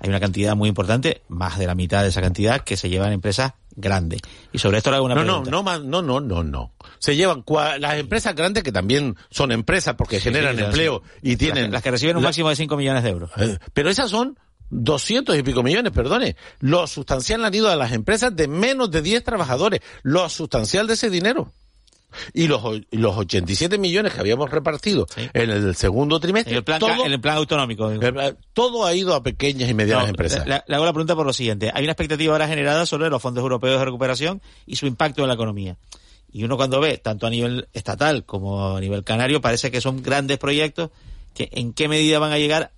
[0.00, 3.12] hay una cantidad muy importante, más de la mitad de esa cantidad, que se llevan
[3.12, 4.20] empresas grandes.
[4.52, 5.50] Y sobre esto le hago una no, pregunta.
[5.50, 6.72] No, no, no, no, no, no.
[6.98, 11.02] Se llevan cua- las empresas grandes que también son empresas porque Sí, generan sí, empleo
[11.22, 11.32] sí.
[11.32, 11.64] y tienen...
[11.64, 13.30] Las, las que reciben un la- máximo de 5 millones de euros.
[13.36, 14.38] Eh, Pero esas son
[14.70, 16.36] 200 y pico millones, perdone.
[16.60, 19.80] Lo sustancial han ido a las empresas de menos de 10 trabajadores.
[20.02, 21.52] Lo sustancial de ese dinero.
[22.34, 26.80] Y los, los 87 millones que habíamos repartido en el segundo trimestre, En el plan,
[26.80, 27.88] todo, ca- en el plan autonómico.
[27.90, 28.02] digo.
[28.52, 30.46] todo ha ido a pequeñas y medianas No, empresas.
[30.46, 31.70] Le, le hago la pregunta por lo siguiente.
[31.74, 35.28] Hay una expectativa ahora generada sobre los fondos europeos de recuperación y su impacto en
[35.28, 35.76] la economía.
[36.32, 40.02] Y uno cuando ve, tanto a nivel estatal como a nivel canario, parece que son
[40.02, 40.90] grandes proyectos
[41.34, 42.72] que en qué medida van a llegar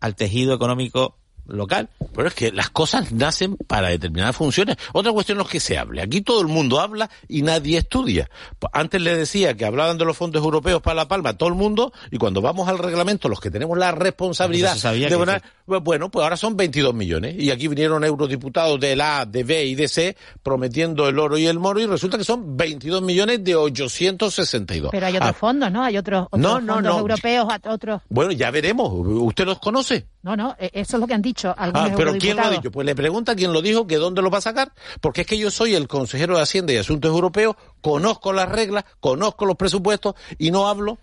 [0.00, 1.16] al tejido económico
[1.48, 1.88] local.
[2.14, 4.76] Pero es que las cosas nacen para determinadas funciones.
[4.92, 6.02] Otra cuestión es que se hable.
[6.02, 8.30] Aquí todo el mundo habla y nadie estudia.
[8.72, 11.92] Antes le decía que hablaban de los fondos europeos para La Palma todo el mundo
[12.10, 16.10] y cuando vamos al reglamento, los que tenemos la responsabilidad de que- donar, pues bueno,
[16.10, 17.36] pues ahora son 22 millones.
[17.38, 21.38] Y aquí vinieron eurodiputados de la A, de B y de C prometiendo el oro
[21.38, 24.90] y el moro y resulta que son 22 millones de 862.
[24.90, 25.82] Pero hay otros Ah, fondos, ¿no?
[25.84, 26.98] Hay otros, otros No, no, fondos no.
[27.00, 28.02] europeos, a- otros...
[28.08, 28.90] bueno, ya veremos.
[28.92, 30.06] ¿Usted los conoce?
[30.22, 32.50] No, no, eh, eso es lo que han dicho algunos Ah, pero ¿quién lo ha
[32.50, 32.70] dicho?
[32.70, 35.38] Pues le pregunta quién lo dijo, que dónde lo va a sacar, porque es que
[35.38, 40.14] yo soy el consejero de Hacienda y Asuntos Europeos, conozco las reglas, conozco los presupuestos
[40.36, 40.98] y no hablo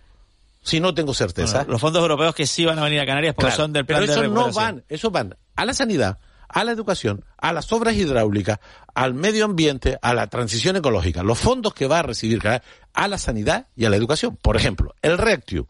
[0.61, 1.59] si no tengo certeza.
[1.59, 3.85] Bueno, los fondos europeos que sí van a venir a Canarias porque Claro, son del
[3.85, 7.53] plan pero de esos no van, esos van a la sanidad, a la educación, a
[7.53, 8.59] las obras hidráulicas,
[8.93, 11.23] al medio ambiente, a la transición ecológica.
[11.23, 14.37] Los fondos que va a recibir Canarias, a la sanidad y a la educación.
[14.41, 15.67] Por ejemplo, el REACTIU.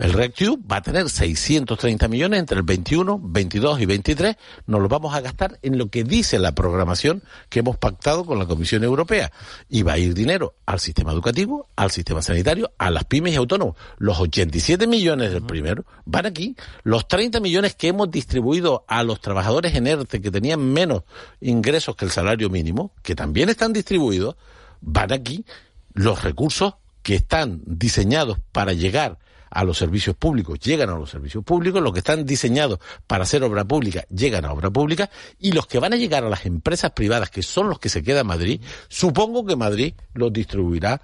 [0.00, 4.36] El REACTIU va a tener 630 millones entre el 21, 22 y 23.
[4.66, 8.38] Nos los vamos a gastar en lo que dice la programación que hemos pactado con
[8.38, 9.30] la Comisión Europea.
[9.68, 13.36] Y va a ir dinero al sistema educativo, al sistema sanitario, a las pymes y
[13.36, 13.76] autónomos.
[13.98, 16.56] Los 87 millones del primero van aquí.
[16.82, 21.02] Los 30 millones que hemos distribuido a los trabajadores en ERTE que tenían menos
[21.42, 24.36] ingresos que el salario mínimo, que también están distribuidos,
[24.80, 25.44] van aquí.
[25.92, 29.18] Los recursos que están diseñados para llegar
[29.50, 33.42] a los servicios públicos llegan a los servicios públicos, los que están diseñados para hacer
[33.42, 36.92] obra pública llegan a obra pública y los que van a llegar a las empresas
[36.92, 41.00] privadas, que son los que se quedan en Madrid, supongo que Madrid los distribuirá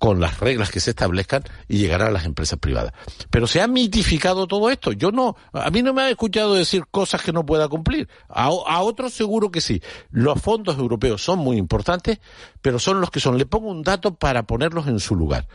[0.00, 2.94] con las reglas que se establezcan y llegará a las empresas privadas.
[3.28, 4.92] Pero se ha mitificado todo esto.
[4.92, 8.08] Yo no, a mí no me ha escuchado decir cosas que no pueda cumplir.
[8.30, 9.82] A, a otros seguro que sí.
[10.10, 12.18] Los fondos europeos son muy importantes,
[12.62, 13.36] pero son los que son.
[13.36, 15.46] Le pongo un dato para ponerlos en su lugar.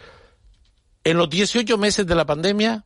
[1.06, 2.84] En los 18 meses de la pandemia,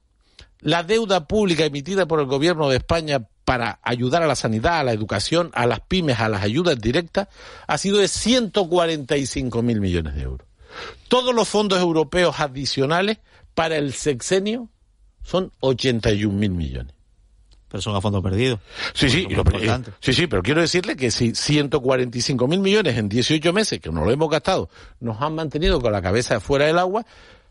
[0.60, 4.84] la deuda pública emitida por el gobierno de España para ayudar a la sanidad, a
[4.84, 7.30] la educación, a las pymes, a las ayudas directas,
[7.66, 10.48] ha sido de 145 mil millones de euros.
[11.08, 13.18] Todos los fondos europeos adicionales
[13.56, 14.70] para el sexenio
[15.24, 16.94] son 81 mil millones.
[17.70, 18.60] Pero son a fondo perdido.
[18.94, 19.44] Sí, sí, lo-
[20.00, 24.06] sí, sí, pero quiero decirle que si 145 mil millones en 18 meses, que nos
[24.06, 27.06] lo hemos gastado, nos han mantenido con la cabeza fuera del agua,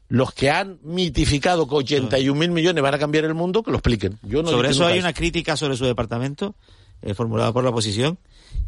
[0.09, 3.77] los que han mitificado que 81 mil millones van a cambiar el mundo, que lo
[3.79, 4.19] expliquen.
[4.23, 6.55] Yo no sobre eso hay una crítica sobre su departamento,
[7.03, 8.19] eh, formulada por la oposición,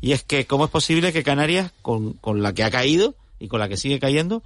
[0.00, 3.48] y es que cómo es posible que Canarias, con, con la que ha caído y
[3.48, 4.42] con la que sigue cayendo,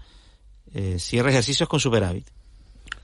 [0.72, 2.26] eh, cierre ejercicios con superávit.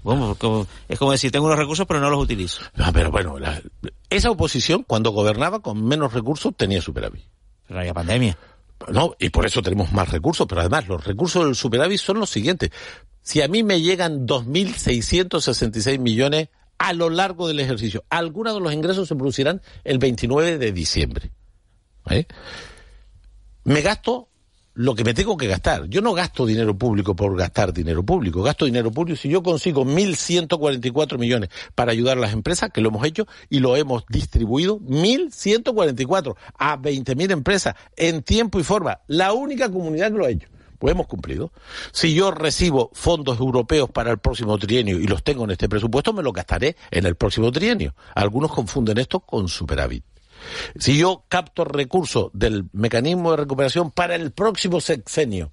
[0.03, 2.62] Bueno, como- es como decir, tengo unos recursos pero no los utilizo.
[2.76, 3.61] Ah, pero bueno, la-
[4.09, 7.22] esa oposición, cuando gobernaba con menos recursos, tenía superávit.
[7.66, 8.37] Pero había pandemia.
[8.88, 12.31] No, y por eso tenemos más recursos, pero además los recursos del superávit son los
[12.31, 12.71] siguientes.
[13.23, 18.73] Si a mí me llegan 2.666 millones a lo largo del ejercicio, algunos de los
[18.73, 21.31] ingresos se producirán el 29 de diciembre.
[22.09, 22.27] ¿eh?
[23.64, 24.30] Me gasto
[24.81, 25.88] lo que me tengo que gastar.
[25.88, 28.43] Yo no gasto dinero público por gastar dinero público.
[28.43, 32.88] Gasto dinero público si yo consigo 1.144 millones para ayudar a las empresas, que lo
[32.88, 39.01] hemos hecho y lo hemos distribuido, 1.144 a 20.000 empresas en tiempo y forma.
[39.07, 40.49] La única comunidad que lo ha hecho.
[40.79, 41.53] Pues hemos cumplido.
[41.93, 46.14] Si yo recibo fondos europeos para el próximo trienio y los tengo en este presupuesto,
[46.14, 47.95] me los gastaré en el próximo trienio.
[48.14, 50.05] Algunos confunden esto con superávit.
[50.79, 55.50] Si yo capto recursos del mecanismo de recuperación para el próximo sexenio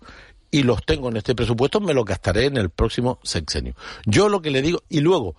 [0.52, 3.76] y los tengo en este presupuesto, me los gastaré en el próximo sexenio.
[4.06, 5.36] Yo lo que le digo, y luego,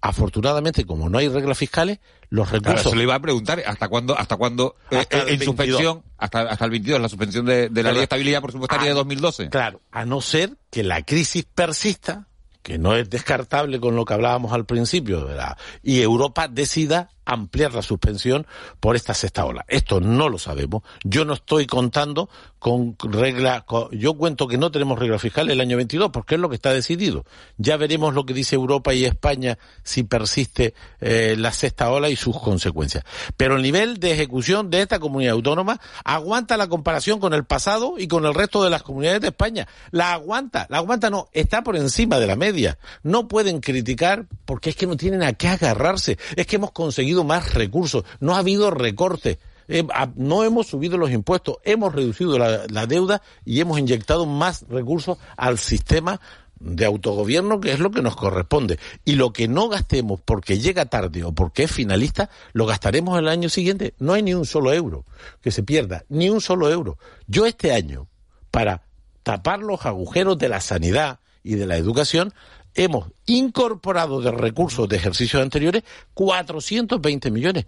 [0.00, 1.98] afortunadamente, como no hay reglas fiscales,
[2.30, 2.90] los Claro, recursos...
[2.92, 5.56] se le iba a preguntar hasta cuándo, hasta cuándo, eh, Hasta eh, en 22.
[5.56, 7.88] suspensión, hasta, hasta el 22, la suspensión de, de la Claro.
[7.90, 9.48] ley de estabilidad presupuestaria Ah, de 2012.
[9.50, 12.26] Claro, a no ser que la crisis persista,
[12.62, 15.56] que no es descartable con lo que hablábamos al principio, ¿verdad?
[15.82, 18.46] y Europa decida ampliar la suspensión
[18.80, 19.64] por esta sexta ola.
[19.68, 20.82] Esto no lo sabemos.
[21.04, 25.76] Yo no estoy contando con regla, yo cuento que no tenemos regla fiscal el año
[25.76, 27.24] 22 porque es lo que está decidido.
[27.58, 32.16] Ya veremos lo que dice Europa y España si persiste eh, la sexta ola y
[32.16, 33.04] sus consecuencias.
[33.36, 37.94] Pero el nivel de ejecución de esta comunidad autónoma aguanta la comparación con el pasado
[37.98, 39.68] y con el resto de las comunidades de España.
[39.90, 42.78] La aguanta, la aguanta no, está por encima de la media.
[43.02, 46.18] No pueden criticar porque es que no tienen a qué agarrarse.
[46.34, 49.38] Es que hemos conseguido más recursos, no ha habido recortes.
[49.68, 55.18] Eh, no hemos subido los impuestos, hemos reducido la, deuda y hemos inyectado más recursos
[55.36, 56.20] al sistema
[56.58, 58.78] de autogobierno, que es lo que nos corresponde.
[59.04, 63.28] Y lo que no gastemos porque llega tarde o porque es finalista, lo gastaremos el
[63.28, 63.94] año siguiente.
[63.98, 65.04] No hay ni un solo euro
[65.42, 66.96] que se pierda, ni un solo euro.
[67.26, 68.08] Yo este año,
[68.50, 68.82] para
[69.22, 72.32] tapar los agujeros de la sanidad y de la educación,
[72.78, 75.82] hemos incorporado de recursos de ejercicios anteriores
[76.14, 77.66] 420 millones.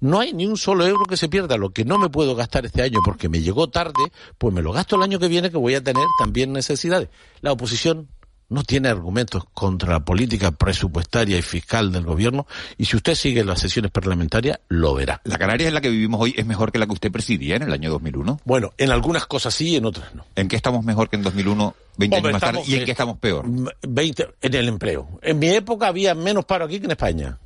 [0.00, 1.56] No hay ni un solo euro que se pierda.
[1.56, 4.72] Lo que no me puedo gastar este año porque me llegó tarde, pues me lo
[4.72, 7.08] gasto el año que viene que voy a tener también necesidades.
[7.40, 8.08] La oposición
[8.48, 13.44] no tiene argumentos contra la política presupuestaria y fiscal del gobierno y si usted sigue
[13.44, 15.20] las sesiones parlamentarias lo verá.
[15.24, 17.62] ¿La Canaria en la que vivimos hoy es mejor que la que usted presidía en
[17.62, 18.40] el año 2001?
[18.44, 20.24] Bueno, en algunas cosas sí y en otras no.
[20.36, 22.62] ¿En qué estamos mejor que en 2001, 20 años más tarde?
[22.66, 23.44] ¿Y en qué estamos peor?
[23.82, 25.08] 20, en el empleo.
[25.22, 27.38] En mi época había menos paro aquí que en España.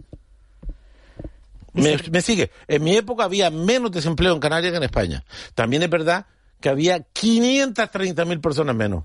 [1.72, 2.50] Me, me, sigue.
[2.66, 5.24] En mi época había menos desempleo en Canarias que en España.
[5.54, 6.26] También es verdad
[6.60, 9.04] que había 530.000 personas menos.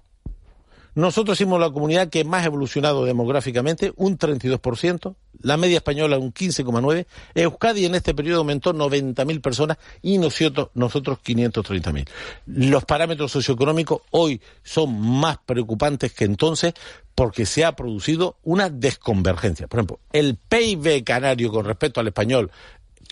[0.95, 6.33] Nosotros somos la comunidad que más ha evolucionado demográficamente, un 32%, la media española un
[6.33, 12.07] 15,9%, Euskadi en este periodo aumentó 90.000 personas y nosotros, nosotros 530.000.
[12.45, 16.73] Los parámetros socioeconómicos hoy son más preocupantes que entonces
[17.15, 19.67] porque se ha producido una desconvergencia.
[19.67, 22.51] Por ejemplo, el PIB canario con respecto al español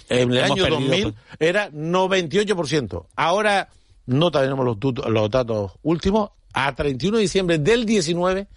[0.10, 1.15] en el año 2000 pues.
[1.39, 3.06] era 98%.
[3.15, 3.70] Ahora
[4.06, 4.78] no tenemos los,
[5.10, 8.48] los datos últimos, a 31 de diciembre del 19,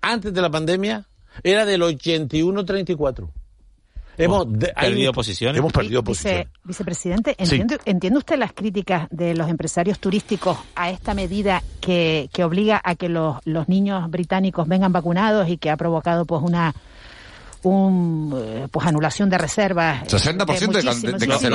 [0.00, 1.06] antes de la pandemia,
[1.42, 3.28] era del 81-34.
[4.16, 5.58] Hemos perdido posiciones.
[5.58, 6.46] Hemos perdido posiciones.
[6.62, 12.80] vicepresidente, ¿entiende, usted las críticas de los empresarios turísticos a esta medida que, que obliga
[12.84, 16.74] a que los, los niños británicos vengan vacunados y que ha provocado pues una
[17.64, 20.04] un, eh, pues anulación de reservas.
[20.04, 21.52] 60% de, de, cancelación.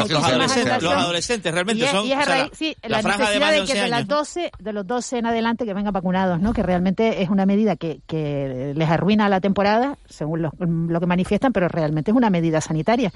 [0.82, 5.26] Los adolescentes, realmente son la, necesidad de, que de, las 12, de los 12 en
[5.28, 6.54] adelante que vengan vacunados, ¿no?
[6.54, 11.06] que realmente es una medida que, que les arruina la temporada, según lo, lo que
[11.06, 13.12] manifiestan, pero realmente es una medida sanitaria.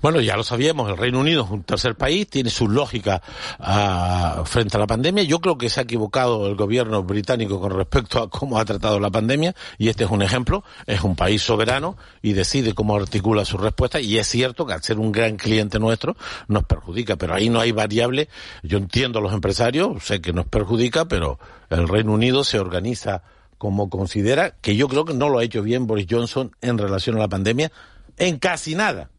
[0.00, 3.22] Bueno, ya lo sabíamos, el Reino Unido es un tercer país, tiene su lógica
[3.58, 5.24] uh, frente a la pandemia.
[5.24, 8.98] Yo creo que se ha equivocado el gobierno británico con respecto a cómo ha tratado
[8.98, 10.64] la pandemia, y este es un ejemplo.
[10.86, 14.82] Es un país soberano y decide cómo articula su respuesta, y es cierto que al
[14.82, 16.16] ser un gran cliente nuestro
[16.48, 18.28] nos perjudica, pero ahí no hay variable.
[18.62, 23.22] Yo entiendo a los empresarios, sé que nos perjudica, pero el Reino Unido se organiza
[23.58, 27.16] como considera, que yo creo que no lo ha hecho bien Boris Johnson en relación
[27.16, 27.70] a la pandemia,
[28.16, 29.10] en casi nada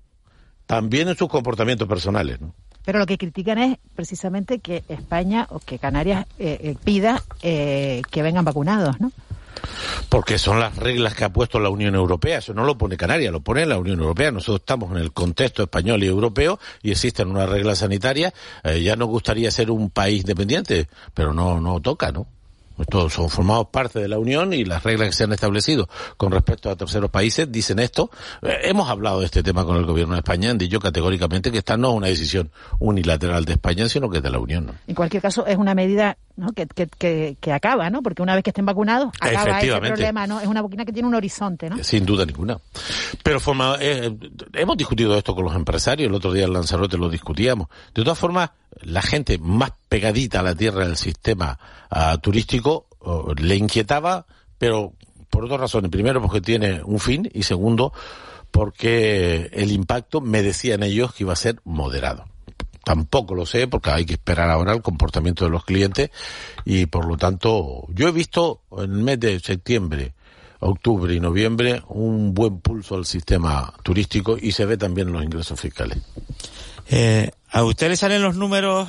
[0.72, 2.40] también en sus comportamientos personales.
[2.40, 2.56] ¿no?
[2.86, 8.02] Pero lo que critican es precisamente que España o que Canarias eh, eh, pida eh,
[8.10, 9.12] que vengan vacunados, ¿no?
[10.08, 12.38] Porque son las reglas que ha puesto la Unión Europea.
[12.38, 14.32] Eso no lo pone Canarias, lo pone la Unión Europea.
[14.32, 18.34] Nosotros estamos en el contexto español y europeo y existen unas reglas sanitarias.
[18.82, 22.28] ya nos gustaría ser un país dependiente, pero no, no toca, ¿no?
[22.90, 26.32] Todos son formados parte de la Unión y las reglas que se han establecido con
[26.32, 28.10] respecto a terceros países dicen esto.
[28.42, 31.60] Eh, hemos hablado de este tema con el gobierno de España, han dicho categóricamente que
[31.60, 34.72] esta no es una decisión unilateral de España, sino que es de la Unión.
[34.88, 36.18] En cualquier caso, es una medida
[36.56, 38.02] que, que, que, acaba, ¿no?
[38.02, 40.40] Porque una vez que estén vacunados, acaba ese problema, ¿no?
[40.40, 41.84] Es una boquina que tiene un horizonte, ¿no?
[41.84, 42.58] Sin duda ninguna.
[43.24, 44.16] Pero forma, eh,
[44.54, 47.68] hemos discutido esto con los empresarios, el otro día en Lanzarote lo discutíamos.
[47.94, 51.60] De todas formas, la gente más pegadita a la tierra del sistema
[51.92, 52.88] uh, turístico
[53.38, 54.26] le inquietaba,
[54.58, 54.94] pero
[55.30, 55.92] por dos razones.
[55.92, 57.92] Primero, porque tiene un fin y segundo,
[58.52, 62.24] porque el impacto, me decían ellos, que iba a ser moderado.
[62.86, 66.10] Tampoco lo sé porque hay que esperar ahora el comportamiento de los clientes
[66.64, 70.14] y por lo tanto yo he visto en el mes de septiembre,
[70.62, 75.24] octubre y noviembre un buen pulso al sistema turístico y se ve también en los
[75.24, 75.98] ingresos fiscales.
[76.90, 78.88] Eh, ¿A usted le salen los números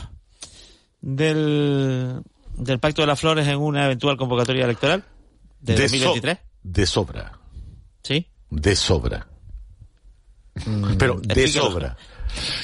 [1.03, 2.23] del,
[2.57, 5.05] del Pacto de las Flores en una eventual convocatoria electoral
[5.61, 6.39] de, 2023?
[6.63, 7.39] de sobra.
[8.03, 8.27] ¿Sí?
[8.51, 9.27] De sobra.
[10.65, 11.97] Mm, Pero de sobra.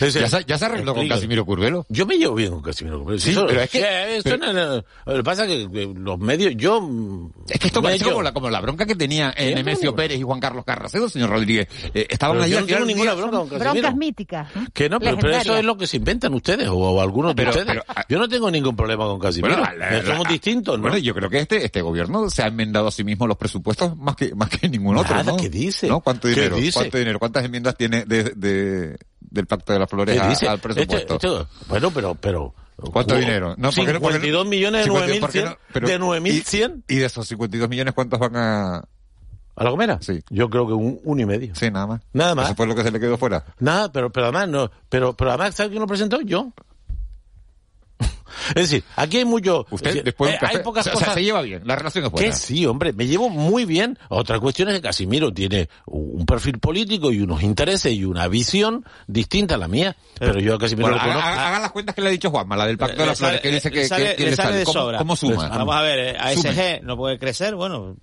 [0.00, 1.86] ¿Ya, se, ya se arregló con Casimiro Curvelo?
[1.88, 3.18] Yo me llevo bien con Casimiro Curvelo.
[3.20, 5.92] Sí, Eso- pero es que- Eh, eso pero- no- no- lo que pasa es que,
[5.96, 7.30] los medios, yo...
[7.48, 10.22] Es que esto parece como la, como la bronca que tenía Sí, Nemesio Pérez y
[10.22, 11.68] Juan Carlos Carracedo, señor Rodríguez.
[11.94, 13.72] Eh, estaban allí no tengo ninguna bronca con Casimiro.
[13.72, 14.56] Broncas míticas.
[14.56, 14.66] ¿no?
[14.72, 17.52] Que no, pero, pero eso es lo que se inventan ustedes o, o algunos Pero-
[17.52, 17.82] de ustedes.
[17.86, 19.56] pero- yo no tengo ningún problema con Casimiro.
[19.56, 20.82] Bueno, la- la- Somos la- distintos, ¿no?
[20.82, 23.96] Bueno, yo creo que este, este gobierno se ha enmendado a sí mismo los presupuestos
[23.96, 25.36] más que, más que ningún otro, Nada, ¿no?
[25.36, 25.88] ¿qué dice?
[25.88, 26.00] ¿No?
[26.00, 26.56] ¿Cuánto ¿Qué dinero?
[26.56, 26.78] dice?
[26.78, 27.18] ¿Cuánto dinero?
[27.18, 28.96] ¿Cuántas enmiendas tiene de, de-
[29.30, 31.14] del Pacto de las Flores al presupuesto?
[31.14, 32.14] Este- este- bueno, pero...
[32.14, 32.54] pero
[32.92, 33.54] ¿Cuánto dinero?
[33.58, 35.44] No, ¿por qué no- por qué no- 52 millones de 52, ¿por qué 9.100.
[35.50, 35.56] no?
[35.72, 38.76] Pero- de 9.100 Y de esos 52 millones, ¿cuántos van a...?
[39.56, 39.98] ¿A la Gomera?
[40.00, 40.22] Sí.
[40.30, 41.52] Yo creo que un, uno y medio.
[41.56, 42.00] Sí, nada más.
[42.12, 42.44] Nada más.
[42.46, 43.44] Eso fue lo que se le quedó fuera.
[43.58, 46.20] Nada, pero, pero además no, pero, pero además, ¿sabe quién lo presentó?
[46.20, 46.52] Yo.
[48.50, 49.66] es decir, aquí hay mucho.
[49.70, 51.14] Usted, después de un café, hay pocas o sea, o sea, cosas.
[51.14, 52.28] se lleva bien, la relación es buena.
[52.28, 53.98] Que sí, hombre, me llevo muy bien.
[54.08, 58.84] Otra cuestión es que Casimiro tiene un perfil político y unos intereses y una visión
[59.06, 59.96] distinta a la mía.
[60.18, 61.28] Pero yo a Casimiro Bueno, lo conozco.
[61.28, 63.40] haga- haga las cuentas que le ha dicho Juanma, la del Pacto de las Flores,
[63.40, 64.58] que dice que, le sale- que- que le le sale sale.
[64.58, 64.98] de ¿Cómo, sobra.
[64.98, 65.48] cómo suma?
[65.48, 66.16] Vamos a ver, eh.
[66.18, 67.96] ASG no puede crecer, bueno,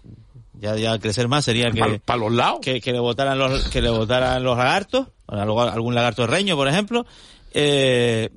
[0.60, 2.00] ya, ya crecer más sería que...
[2.04, 2.60] Para los lados.
[2.62, 7.06] Que, que le votaran los, que le votaran los lagartos, algún lagarto reño, por ejemplo.
[7.54, 8.30] Eh,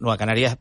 [0.00, 0.58] Nueva Canarias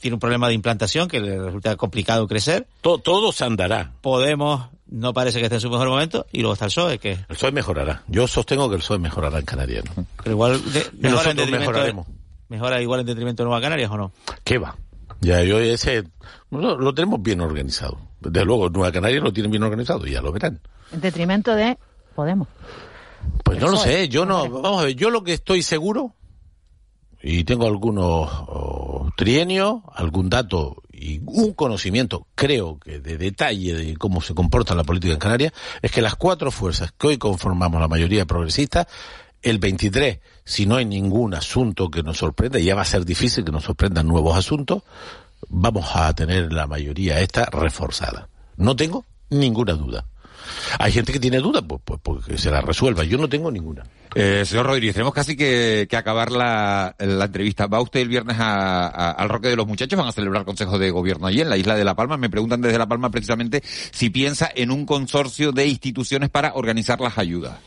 [0.00, 2.66] tiene un problema de implantación que le resulta complicado crecer.
[2.80, 3.92] Todo, todo se andará.
[4.00, 7.12] Podemos, no parece que esté en su mejor momento, y luego está el PSOE, que,
[7.12, 8.02] El PSOE mejorará.
[8.08, 9.84] Yo sostengo que el PSOE mejorará en Canarias.
[9.96, 10.06] ¿no?
[10.22, 12.06] que igual de- mejora, en nosotros de, mejoraremos.
[12.48, 14.12] mejora igual en detrimento de Nueva Canarias o no.
[14.44, 14.76] ¿Qué va?
[15.20, 16.04] Ya yo ese
[16.50, 17.98] lo, lo tenemos bien organizado.
[18.20, 20.60] Desde luego, Nueva Canarias lo tienen bien organizado, ya lo verán.
[20.92, 21.76] En detrimento de
[22.14, 22.48] Podemos.
[23.44, 23.92] Pues no lo PSOE.
[23.92, 26.14] sé, yo no, vamos a ver, yo lo que estoy seguro,
[27.22, 33.96] y tengo algunos oh, trienios, algún dato y un conocimiento, creo que de detalle de
[33.96, 35.52] cómo se comporta la política en Canarias,
[35.82, 38.88] es que las cuatro fuerzas que hoy conformamos la mayoría progresista,
[39.42, 43.44] el 23, si no hay ningún asunto que nos sorprenda, ya va a ser difícil
[43.44, 44.82] que nos sorprendan nuevos asuntos,
[45.48, 48.28] vamos a tener la mayoría esta reforzada.
[48.56, 50.06] No tengo ninguna duda.
[50.78, 53.04] Hay gente que tiene dudas, pues, pues, pues que se la resuelva.
[53.04, 53.84] Yo no tengo ninguna.
[54.14, 57.66] Eh, señor Rodríguez, tenemos casi que, que acabar la, la entrevista.
[57.66, 59.98] ¿Va usted el viernes a- a- al Roque de los Muchachos?
[59.98, 62.16] ¿Van a celebrar Consejo de Gobierno allí en la isla de La Palma?
[62.16, 67.00] Me preguntan desde La Palma precisamente si piensa en un consorcio de instituciones para organizar
[67.00, 67.58] las ayudas.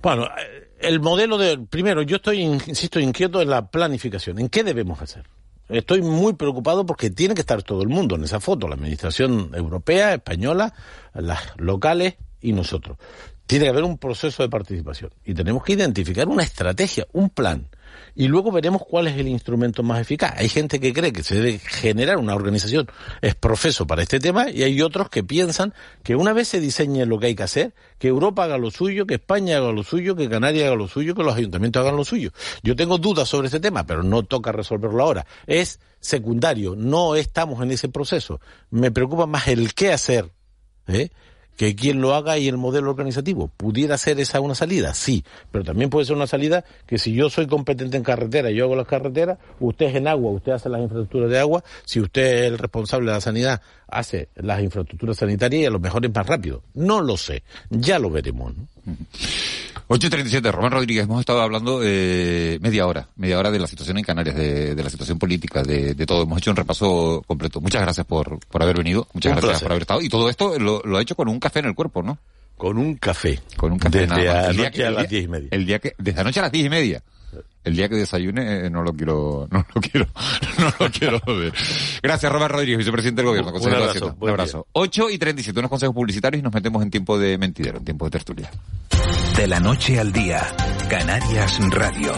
[0.00, 1.58] Bueno, eh, el modelo de...
[1.58, 4.38] Primero, yo estoy, in- insisto, inquieto en la planificación.
[4.38, 5.24] ¿En qué debemos hacer?
[5.68, 9.50] Estoy muy preocupado porque tiene que estar todo el mundo en esa foto, la administración
[9.54, 10.72] europea, española,
[11.12, 12.98] las locales y nosotros.
[13.46, 17.68] Tiene que haber un proceso de participación y tenemos que identificar una estrategia, un plan.
[18.14, 20.34] Y luego veremos cuál es el instrumento más eficaz.
[20.36, 22.88] Hay gente que cree que se debe generar una organización
[23.22, 25.72] es profeso para este tema y hay otros que piensan
[26.02, 29.06] que una vez se diseñe lo que hay que hacer, que Europa haga lo suyo,
[29.06, 32.04] que España haga lo suyo, que Canarias haga lo suyo, que los ayuntamientos hagan lo
[32.04, 32.32] suyo.
[32.62, 35.26] Yo tengo dudas sobre este tema, pero no toca resolverlo ahora.
[35.46, 38.40] Es secundario, no estamos en ese proceso.
[38.70, 40.30] Me preocupa más el qué hacer,
[40.86, 41.10] ¿eh?
[41.58, 43.50] Que quien lo haga y el modelo organizativo.
[43.56, 44.94] ¿Pudiera ser esa una salida?
[44.94, 48.64] Sí, pero también puede ser una salida que si yo soy competente en carretera, yo
[48.64, 52.44] hago las carreteras, usted es en agua, usted hace las infraestructuras de agua, si usted
[52.44, 56.14] es el responsable de la sanidad, hace las infraestructuras sanitarias y a lo mejor es
[56.14, 56.62] más rápido.
[56.74, 58.54] No lo sé, ya lo veremos.
[58.56, 58.68] ¿no?
[59.88, 64.04] 8.37, Román Rodríguez, hemos estado hablando eh, media hora, media hora de la situación en
[64.04, 66.22] Canarias, de, de la situación política, de, de todo.
[66.24, 67.60] Hemos hecho un repaso completo.
[67.60, 69.64] Muchas gracias por, por haber venido, muchas Un gracias placer.
[69.64, 70.02] por haber estado.
[70.02, 72.18] Y todo esto lo, lo ha hecho con un café en el cuerpo, ¿no?
[72.58, 73.40] Con un café.
[73.56, 75.48] Con un café Desde anoche a las diez y media.
[75.52, 77.02] El día que, desde anoche a las diez y media.
[77.64, 80.06] El día que desayune eh, no lo quiero, no lo quiero,
[80.58, 81.52] no lo quiero ver.
[82.02, 83.50] Gracias, Robert Rodríguez, vicepresidente del gobierno.
[83.50, 84.16] Un abrazo, Hacienda.
[84.18, 84.66] Un abrazo.
[84.72, 88.06] 8 y 37, unos consejos publicitarios y nos metemos en tiempo de mentidero, en tiempo
[88.06, 88.50] de tertulia.
[89.36, 90.46] De la noche al día,
[90.88, 92.12] Canarias Radio.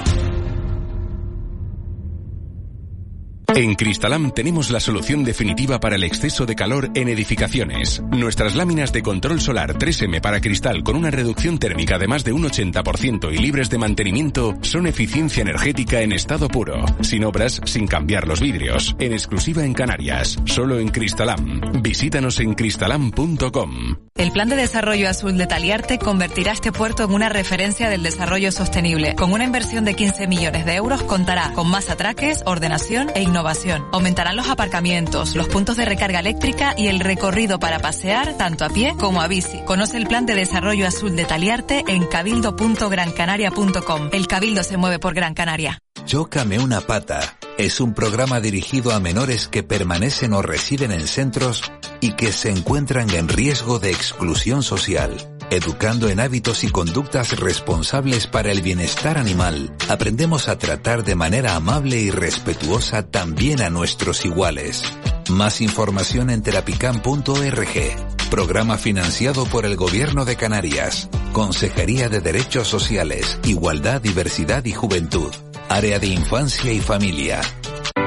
[3.60, 8.00] En Cristalam tenemos la solución definitiva para el exceso de calor en edificaciones.
[8.10, 12.32] Nuestras láminas de control solar 3M para cristal con una reducción térmica de más de
[12.32, 17.86] un 80% y libres de mantenimiento son eficiencia energética en estado puro, sin obras, sin
[17.86, 21.82] cambiar los vidrios, en exclusiva en Canarias, solo en Cristalam.
[21.82, 23.96] Visítanos en cristalam.com.
[24.16, 28.52] El Plan de Desarrollo Azul de Taliarte convertirá este puerto en una referencia del desarrollo
[28.52, 29.14] sostenible.
[29.16, 33.49] Con una inversión de 15 millones de euros contará con más atraques, ordenación e innovación.
[33.92, 38.68] Aumentarán los aparcamientos, los puntos de recarga eléctrica y el recorrido para pasear tanto a
[38.68, 39.60] pie como a bici.
[39.64, 44.10] Conoce el Plan de Desarrollo Azul de Taliarte en cabildo.grancanaria.com.
[44.12, 45.78] El Cabildo se mueve por Gran Canaria.
[46.06, 51.70] Chócame una pata es un programa dirigido a menores que permanecen o residen en centros
[52.00, 55.14] y que se encuentran en riesgo de exclusión social,
[55.50, 61.56] Educando en hábitos y conductas responsables para el bienestar animal, aprendemos a tratar de manera
[61.56, 64.84] amable y respetuosa también a nuestros iguales.
[65.28, 68.30] Más información en terapicam.org.
[68.30, 71.08] Programa financiado por el Gobierno de Canarias.
[71.32, 75.34] Consejería de Derechos Sociales, Igualdad, Diversidad y Juventud.
[75.68, 77.40] Área de Infancia y Familia.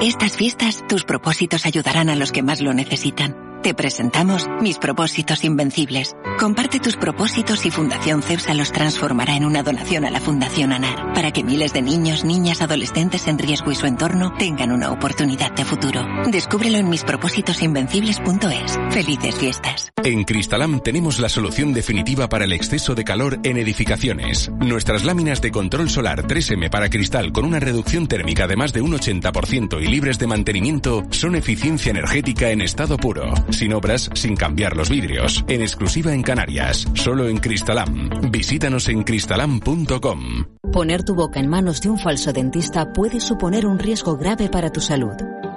[0.02, 3.53] Estas fiestas, tus propósitos ayudarán a los que más lo necesitan.
[3.64, 6.18] Te presentamos Mis Propósitos Invencibles.
[6.38, 11.14] Comparte tus propósitos y Fundación CEPSA los transformará en una donación a la Fundación ANAR
[11.14, 15.54] para que miles de niños, niñas, adolescentes en riesgo y su entorno tengan una oportunidad
[15.54, 16.02] de futuro.
[16.30, 18.80] Descúbrelo en mispropósitosinvencibles.es.
[18.90, 19.94] Felices fiestas.
[20.04, 24.52] En Cristalam tenemos la solución definitiva para el exceso de calor en edificaciones.
[24.60, 28.82] Nuestras láminas de control solar 3M para cristal con una reducción térmica de más de
[28.82, 34.36] un 80% y libres de mantenimiento son eficiencia energética en estado puro sin obras, sin
[34.36, 35.44] cambiar los vidrios.
[35.48, 38.10] En exclusiva en Canarias, solo en Cristalam.
[38.32, 40.46] Visítanos en cristalam.com.
[40.72, 44.72] Poner tu boca en manos de un falso dentista puede suponer un riesgo grave para
[44.72, 45.14] tu salud.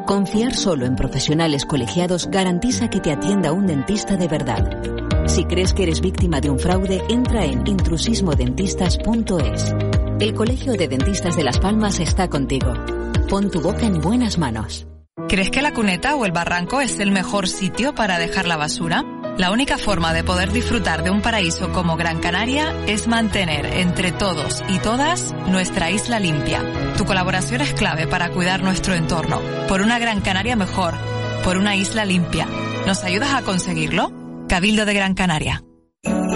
[0.06, 4.70] Confiar solo en profesionales colegiados garantiza que te atienda un dentista de verdad.
[5.26, 9.74] Si crees que eres víctima de un fraude, entra en intrusismodentistas.es.
[10.20, 12.72] El Colegio de Dentistas de Las Palmas está contigo.
[13.28, 14.86] Pon tu boca en buenas manos.
[15.28, 19.04] ¿Crees que la cuneta o el barranco es el mejor sitio para dejar la basura?
[19.36, 24.12] La única forma de poder disfrutar de un paraíso como Gran Canaria es mantener entre
[24.12, 26.62] todos y todas nuestra isla limpia.
[26.96, 30.94] Tu colaboración es clave para cuidar nuestro entorno, por una Gran Canaria mejor,
[31.42, 32.46] por una isla limpia.
[32.86, 34.12] ¿Nos ayudas a conseguirlo?
[34.48, 35.64] Cabildo de Gran Canaria.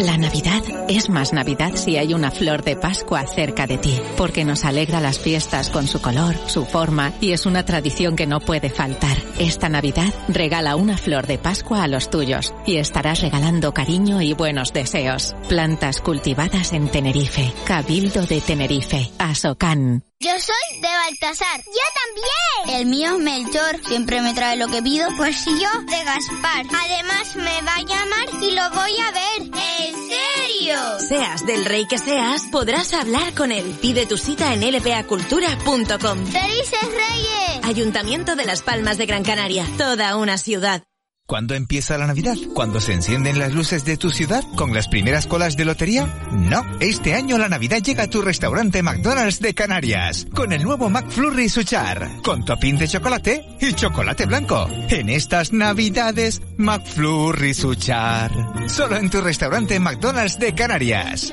[0.01, 4.47] La Navidad es más Navidad si hay una flor de Pascua cerca de ti, porque
[4.47, 8.41] nos alegra las fiestas con su color, su forma y es una tradición que no
[8.41, 9.19] puede faltar.
[9.39, 14.33] Esta Navidad regala una flor de Pascua a los tuyos y estarás regalando cariño y
[14.33, 15.37] buenos deseos.
[15.51, 20.10] Plantas cultivadas en Tenerife, Cabildo de Tenerife, Asocan.
[20.23, 21.63] Yo soy de Baltasar.
[21.65, 22.79] Yo también.
[22.79, 23.81] El mío es Melchor.
[23.89, 25.09] Siempre me trae lo que pido.
[25.17, 26.67] Pues yo de Gaspar.
[26.67, 29.51] Además me va a llamar y lo voy a ver.
[29.79, 30.79] ¿En serio?
[31.09, 33.65] Seas del rey que seas, podrás hablar con él.
[33.81, 36.27] Pide tu cita en lpacultura.com.
[36.27, 37.65] ¡Felices Reyes!
[37.65, 39.67] Ayuntamiento de Las Palmas de Gran Canaria.
[39.79, 40.83] Toda una ciudad.
[41.31, 42.35] ¿Cuándo empieza la Navidad?
[42.55, 46.13] ¿Cuándo se encienden las luces de tu ciudad con las primeras colas de lotería?
[46.33, 50.91] No, este año la Navidad llega a tu restaurante McDonald's de Canarias con el nuevo
[50.91, 54.67] McFlurry Suchar, con topping de chocolate y chocolate blanco.
[54.89, 58.33] En estas Navidades, McFlurry Suchar.
[58.67, 61.33] Solo en tu restaurante McDonald's de Canarias.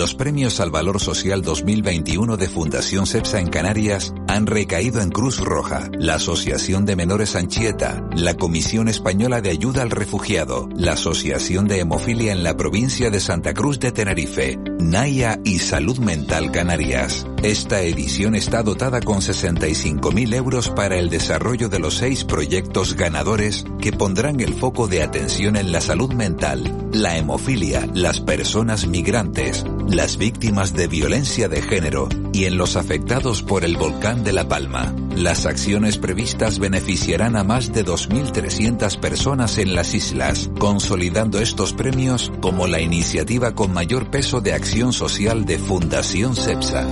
[0.00, 5.40] Los premios al Valor Social 2021 de Fundación CEPSA en Canarias han recaído en Cruz
[5.40, 11.66] Roja, la Asociación de Menores Anchieta, la Comisión Española de Ayuda al Refugiado, la Asociación
[11.66, 17.26] de Hemofilia en la provincia de Santa Cruz de Tenerife, Naya y Salud Mental Canarias.
[17.42, 23.64] Esta edición está dotada con 65.000 euros para el desarrollo de los seis proyectos ganadores
[23.80, 29.64] que pondrán el foco de atención en la salud mental, la hemofilia, las personas migrantes,
[29.88, 34.48] las víctimas de violencia de género y en los afectados por el volcán de La
[34.48, 34.94] Palma.
[35.14, 42.32] Las acciones previstas beneficiarán a más de 2.300 personas en las islas, consolidando estos premios
[42.40, 46.86] como la iniciativa con mayor peso de acción social de Fundación CEPSA.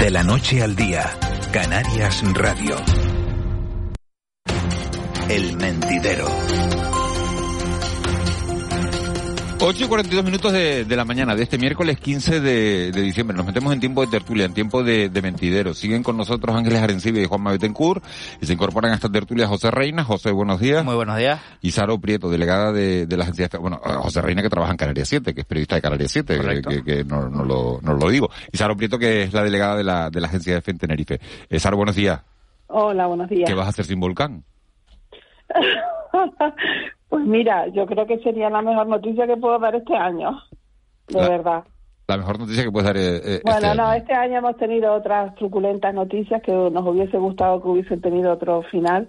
[0.00, 1.10] De la noche al día,
[1.52, 2.76] Canarias Radio.
[5.28, 6.79] El mentidero.
[9.62, 13.36] 8 y 42 minutos de, de la mañana de este miércoles 15 de, de diciembre.
[13.36, 15.74] Nos metemos en tiempo de tertulia, en tiempo de, de mentidero.
[15.74, 18.02] Siguen con nosotros Ángeles Arencibe y Juan Betancourt
[18.40, 20.02] y se incorporan a esta tertulia José Reina.
[20.02, 20.82] José, buenos días.
[20.82, 21.40] Muy buenos días.
[21.60, 25.08] Y Saro Prieto, delegada de, de la agencia, bueno, José Reina que trabaja en Canarias
[25.08, 26.70] 7, que es periodista de Canarias 7, Correcto.
[26.70, 28.30] que, que no, no, lo, no lo digo.
[28.50, 30.78] Y Saro Prieto que es la delegada de la, de la agencia de FE en
[30.78, 31.20] Tenerife.
[31.50, 32.20] Eh, Saro, buenos días.
[32.68, 33.48] Hola, buenos días.
[33.48, 34.42] ¿Qué vas a hacer sin volcán?
[37.10, 40.40] pues mira, yo creo que sería la mejor noticia que puedo dar este año,
[41.08, 41.64] de La- verdad.
[42.08, 43.98] La mejor noticia que puedes dar eh, eh, Bueno, este no, año.
[43.98, 48.62] este año hemos tenido otras truculentas noticias que nos hubiese gustado que hubiesen tenido otro
[48.62, 49.08] final.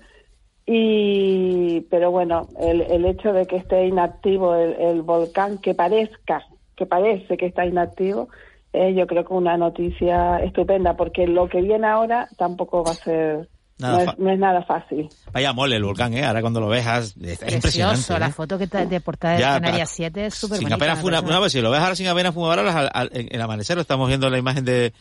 [0.67, 6.43] Y, pero bueno, el, el hecho de que esté inactivo el, el volcán, que parezca,
[6.75, 8.29] que parece que está inactivo,
[8.71, 13.03] eh, yo creo que una noticia estupenda, porque lo que viene ahora tampoco va a
[13.03, 13.49] ser,
[13.81, 15.09] Nada no, es, no es nada fácil.
[15.33, 16.23] Vaya mole el volcán, ¿eh?
[16.23, 17.61] Ahora cuando lo ves, es es impresionante.
[17.61, 18.31] Precioso, la ¿eh?
[18.31, 20.75] foto que está de portada de Canarias pa- 7 es súper Sin bonita.
[20.93, 23.77] apenas una vez, si lo ves ahora sin apenas fumarolas, al, al- en el amanecer
[23.79, 24.93] estamos viendo la imagen de,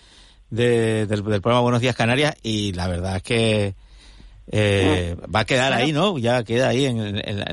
[0.50, 3.74] de- del, del programa Buenos Días Canarias y la verdad es que
[4.52, 6.18] eh, va a quedar ahí, ¿no?
[6.18, 7.44] Ya queda ahí en, en,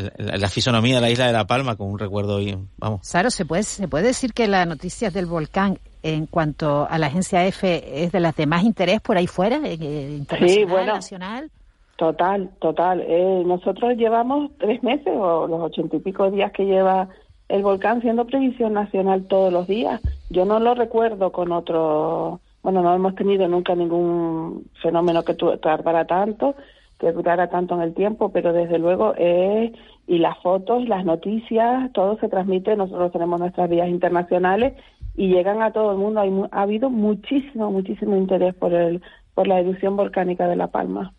[0.42, 3.02] la fisonomía de la isla de La Palma con un recuerdo y vamos.
[3.08, 5.80] Saro, ¿se puede, ¿se puede decir que las noticias del volcán
[6.16, 9.60] en cuanto a la agencia F es de las de más interés por ahí fuera,
[9.66, 11.52] eh, internacional, sí, bueno, nacional?
[11.98, 13.02] Total, total.
[13.02, 17.10] Eh, nosotros llevamos tres meses o los ochenta y pico días que lleva
[17.50, 20.02] el volcán siendo previsión nacional todos los días.
[20.30, 26.06] Yo no lo recuerdo con otro, bueno, no hemos tenido nunca ningún fenómeno que tardara
[26.06, 26.56] tanto,
[27.00, 29.72] que durara tanto en el tiempo, pero desde luego es,
[30.08, 34.74] y las fotos, las noticias, todo se transmite, nosotros tenemos nuestras vías internacionales
[35.18, 36.22] y llegan a todo el mundo.
[36.22, 39.02] Hay, ha habido muchísimo, muchísimo interés por, el,
[39.34, 41.14] por la erupción volcánica de La Palma.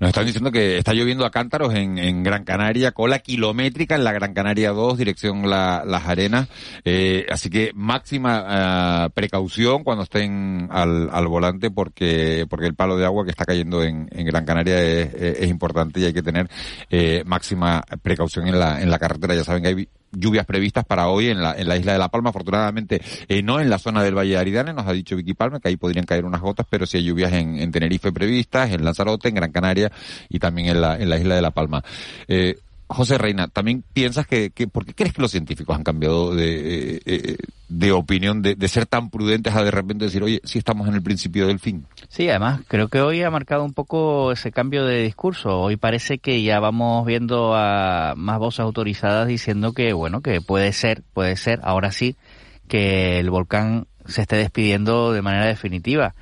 [0.00, 4.12] Nos están diciendo que está lloviendo a cántaros en, Gran Canaria, cola kilométrica en la
[4.12, 6.48] Gran Canaria 2, dirección Las Arenas.
[6.84, 12.96] Eh, así que máxima eh, precaución cuando estén al, al, volante porque porque el palo
[12.96, 16.48] de agua que está cayendo en, Gran Canaria es, es, importante y hay que tener
[16.90, 19.34] eh, máxima precaución en la, en la carretera.
[19.34, 22.08] Ya saben que hay lluvias previstas para hoy en la, en la isla de La
[22.08, 22.30] Palma.
[22.30, 25.60] Afortunadamente, eh, no en la zona del Valle de Aridane, nos ha dicho Vicky Palma
[25.60, 28.84] que ahí podrían caer unas gotas, pero sí hay lluvias en, en Tenerife previstas, en
[28.84, 29.90] Lanzarote, en Gran Canaria
[30.28, 31.82] y también en la, en la isla de La Palma.
[32.26, 36.34] Eh, José Reina, ¿también piensas que, que, por qué crees que los científicos han cambiado
[36.34, 37.36] de, eh, eh,
[37.68, 40.94] de opinión, de, de, ser tan prudentes a de repente decir, oye, sí estamos en
[40.94, 41.86] el principio del fin?
[42.08, 45.60] Sí, además, creo que hoy ha marcado un poco ese cambio de discurso.
[45.60, 50.72] Hoy parece que ya vamos viendo a más voces autorizadas diciendo que, bueno, que puede
[50.72, 52.16] ser, puede ser, ahora sí,
[52.68, 56.14] que el volcán se esté despidiendo de manera definitiva.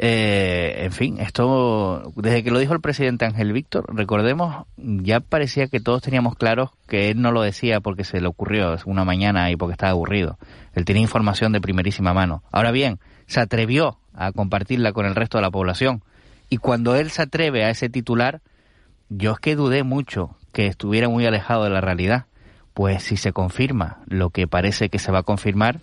[0.00, 5.66] Eh, en fin, esto, desde que lo dijo el presidente Ángel Víctor, recordemos, ya parecía
[5.66, 9.50] que todos teníamos claros que él no lo decía porque se le ocurrió una mañana
[9.50, 10.38] y porque estaba aburrido.
[10.74, 12.44] Él tenía información de primerísima mano.
[12.52, 16.02] Ahora bien, se atrevió a compartirla con el resto de la población.
[16.48, 18.40] Y cuando él se atreve a ese titular,
[19.08, 22.26] yo es que dudé mucho que estuviera muy alejado de la realidad.
[22.72, 25.80] Pues si se confirma lo que parece que se va a confirmar,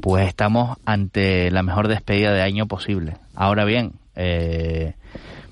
[0.00, 3.16] pues estamos ante la mejor despedida de año posible.
[3.34, 4.94] Ahora bien, eh,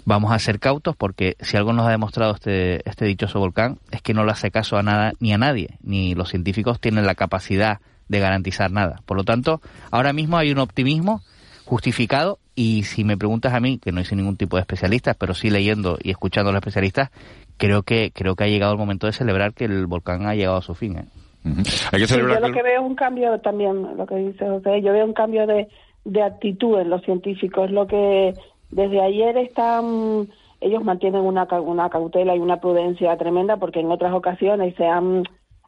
[0.04, 4.02] vamos a ser cautos porque si algo nos ha demostrado este, este dichoso volcán es
[4.02, 7.14] que no le hace caso a nada ni a nadie, ni los científicos tienen la
[7.14, 9.00] capacidad de garantizar nada.
[9.06, 11.22] Por lo tanto, ahora mismo hay un optimismo
[11.64, 15.34] justificado y si me preguntas a mí, que no soy ningún tipo de especialista, pero
[15.34, 17.10] sí leyendo y escuchando a los especialistas,
[17.56, 20.58] creo que creo que ha llegado el momento de celebrar que el volcán ha llegado
[20.58, 20.98] a su fin.
[20.98, 21.04] ¿eh?
[21.44, 25.12] Yo lo que veo es un cambio también, lo que dice José, yo veo un
[25.12, 25.68] cambio de,
[26.04, 27.70] de actitud en los científicos.
[27.70, 28.34] Lo que
[28.70, 30.28] desde ayer están,
[30.60, 35.24] ellos mantienen una, una cautela y una prudencia tremenda porque en otras ocasiones se han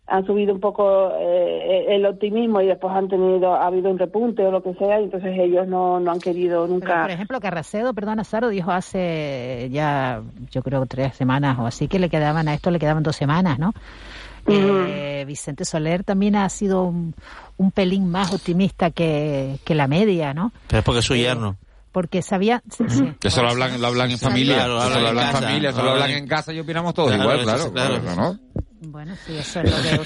[0.07, 4.45] han subido un poco eh, el optimismo y después han tenido ha habido un repunte
[4.45, 7.95] o lo que sea y entonces ellos no, no han querido nunca por ejemplo Carracedo
[7.95, 12.55] perdona Saro dijo hace ya yo creo tres semanas o así que le quedaban a
[12.55, 13.73] esto le quedaban dos semanas no
[14.47, 17.15] eh, Vicente Soler también ha sido un,
[17.73, 20.53] pelín más optimista que, que, la media, ¿no?
[20.69, 21.57] Pero es porque es su yerno.
[21.93, 22.63] porque sabía...
[23.23, 26.27] Eso lo hablan, lo hablan en familia, lo hablan, en familia, eso lo hablan en
[26.27, 28.39] casa y opinamos todos igual, claro, claro, ¿no?
[28.87, 29.99] Bueno, sí, eso es lo que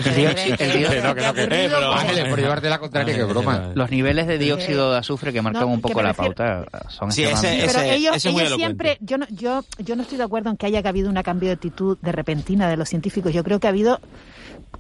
[2.30, 3.72] por llevarte la contraria, que broma.
[3.74, 7.64] Los niveles de dióxido de azufre que marcan un poco la pauta son sí, ese,
[7.64, 10.56] ese, Pero ellos, ese ellos siempre, yo no, yo, yo no estoy de acuerdo en
[10.56, 13.32] que haya habido un cambio de actitud de repentina de los científicos.
[13.32, 14.00] Yo creo que ha habido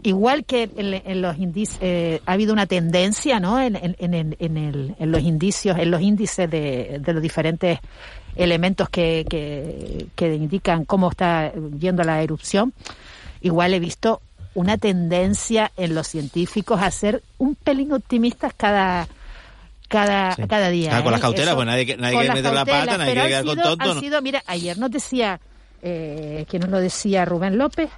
[0.02, 3.60] igual que en, los indicios, eh, ha habido una tendencia, ¿no?
[3.60, 7.78] En, en, en, el, en los indicios, en los índices de, de los diferentes
[8.36, 12.72] elementos que, que, que, indican cómo está yendo la erupción.
[13.40, 14.20] Igual he visto
[14.54, 19.08] una tendencia en los científicos a ser un pelín optimistas cada
[19.88, 20.96] cada, cada día.
[20.96, 21.22] Ah, con las ¿eh?
[21.22, 24.00] cautelas, pues nadie, nadie quiere meter la pata, nadie quiere quedar con tonto.
[24.00, 25.40] sido, mira, ayer nos decía,
[25.82, 27.90] eh, que nos lo decía Rubén López,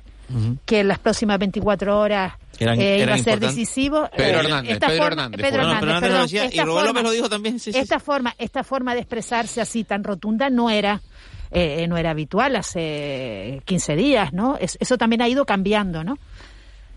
[0.64, 4.08] que en las próximas 24 horas eh, iba a ser decisivo.
[4.16, 5.40] Pedro Hernández, esta Pedro forma, Hernández.
[5.50, 7.58] Pedro Hernández, perdón, decía, y Rubén López lo dijo también.
[7.58, 11.02] Sí, esta, Forma, esta forma de expresarse así tan rotunda no era
[11.50, 14.56] eh, no era habitual hace 15 días, ¿no?
[14.60, 16.18] eso también ha ido cambiando, ¿no?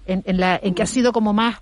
[0.06, 1.62] En, en, la, en que ha sido como más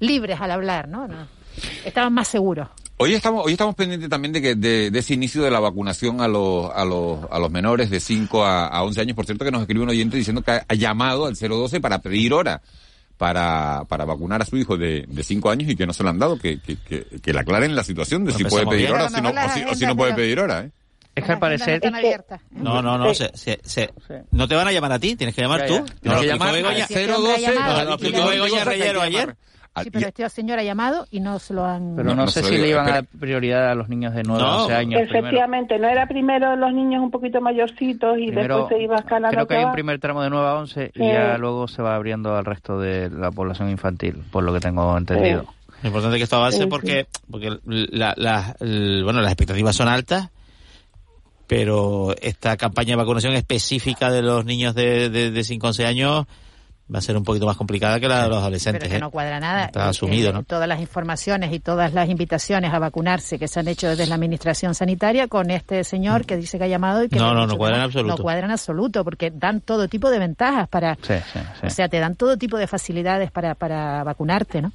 [0.00, 1.06] libres al hablar, ¿no?
[1.06, 1.42] no
[1.84, 2.68] estaban más seguros.
[2.98, 6.28] Hoy estamos, hoy estamos pendientes también de, que, de, ese inicio de la vacunación a
[6.28, 9.16] los, a los, a los menores de 5 a, a 11 años.
[9.16, 12.32] Por cierto, que nos escribe un oyente diciendo que ha llamado al 012 para pedir
[12.32, 12.62] hora
[13.16, 16.10] para, para vacunar a su hijo de, de 5 años y que no se lo
[16.10, 19.06] han dado, que, que, que, que le aclaren la situación de si puede pedir hora
[19.06, 19.30] o si no,
[19.70, 20.60] o si, no puede pedir hora.
[20.60, 20.70] ¿eh?
[21.14, 21.80] Es que al parecer...
[22.50, 23.90] No, no, no, se, se, se,
[24.30, 25.84] no te van a llamar a ti, tienes que llamar tú.
[26.00, 27.84] Tienes que llamar al 012...
[27.84, 29.36] Lo explicó Begoña Reyero ayer.
[29.80, 31.96] Sí, pero este señor ha llamado y no se lo han...
[31.96, 34.56] Pero no, sé si le iban a dar prioridad a los niños de 9 a
[34.64, 38.96] 11 años Efectivamente, no era primero los niños un poquito mayorcitos y después se iba
[38.96, 39.34] escalando.
[39.34, 41.94] Creo que hay un primer tramo de 9 a 11 y ya luego se va
[41.94, 45.46] abriendo al resto de la población infantil, por lo que tengo entendido.
[45.82, 50.28] Lo importante es que esto avance porque, porque la, la, bueno, las expectativas son altas
[51.46, 55.86] pero esta campaña de vacunación específica de los niños de, de, de 5 a 11
[55.86, 56.26] años
[56.92, 58.80] va a ser un poquito más complicada que la de los adolescentes.
[58.80, 59.00] Pero que ¿eh?
[59.00, 59.66] no cuadra nada.
[59.66, 60.42] Está asumido, eh, ¿no?
[60.42, 64.16] Todas las informaciones y todas las invitaciones a vacunarse que se han hecho desde la
[64.16, 67.16] Administración Sanitaria con este señor que dice que ha llamado y que...
[67.16, 68.16] No, no, no, cuadra en absoluto.
[68.16, 70.96] No cuadra en absoluto, porque dan todo tipo de ventajas para...
[70.96, 71.66] Sí, sí, sí.
[71.66, 74.72] O sea, te dan todo tipo de facilidades para, para vacunarte, ¿no?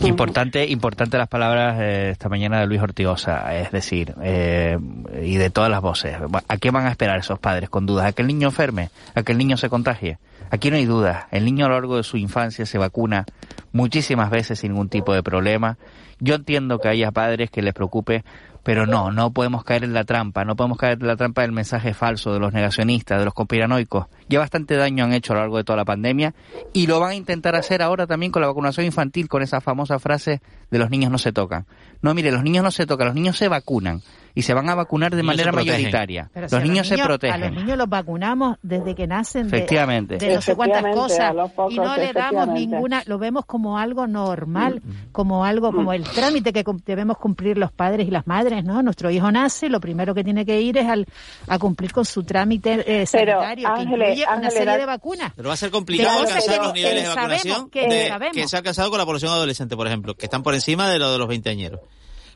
[0.00, 4.78] Importante, importante las palabras esta mañana de Luis Ortigosa, es decir, eh,
[5.22, 6.16] y de todas las voces.
[6.48, 8.06] ¿A qué van a esperar esos padres con dudas?
[8.06, 8.90] ¿A que el niño enferme?
[9.14, 10.18] ¿A que el niño se contagie?
[10.50, 11.28] Aquí no hay duda.
[11.30, 13.24] El niño a lo largo de su infancia se vacuna
[13.72, 15.78] muchísimas veces sin ningún tipo de problema.
[16.18, 18.24] Yo entiendo que haya padres que les preocupe,
[18.62, 21.52] pero no, no podemos caer en la trampa, no podemos caer en la trampa del
[21.52, 24.06] mensaje falso de los negacionistas, de los conspiranoicos.
[24.28, 26.34] Ya bastante daño han hecho a lo largo de toda la pandemia
[26.72, 29.98] y lo van a intentar hacer ahora también con la vacunación infantil, con esa famosa
[29.98, 30.40] frase
[30.70, 31.66] de los niños no se tocan.
[32.02, 34.02] No, mire, los niños no se tocan, los niños se vacunan
[34.36, 36.30] y se van a vacunar de manera mayoritaria.
[36.32, 37.40] Pero los si a niños se A protegen.
[37.40, 40.18] los niños los vacunamos desde que nacen de, Efectivamente.
[40.18, 43.78] de no sé cuántas cosas a pocos, y no le damos ninguna, lo vemos como
[43.78, 45.10] algo normal, Mm.
[45.12, 48.82] como algo, como el trámite que debemos cumplir los padres y las madres, ¿no?
[48.82, 51.06] Nuestro hijo nace, lo primero que tiene que ir es al,
[51.48, 54.84] a cumplir con su trámite eh, Pero, sanitario, que Ángeles, incluye una Ángeles, serie de
[54.86, 55.32] vacunas.
[55.34, 58.36] Pero va a ser complicado alcanzar que los niveles de vacunación que de- sabemos.
[58.36, 60.98] que se ha alcanzado con la población adolescente, por ejemplo, que están por encima de
[60.98, 61.80] lo de los veinteañeros.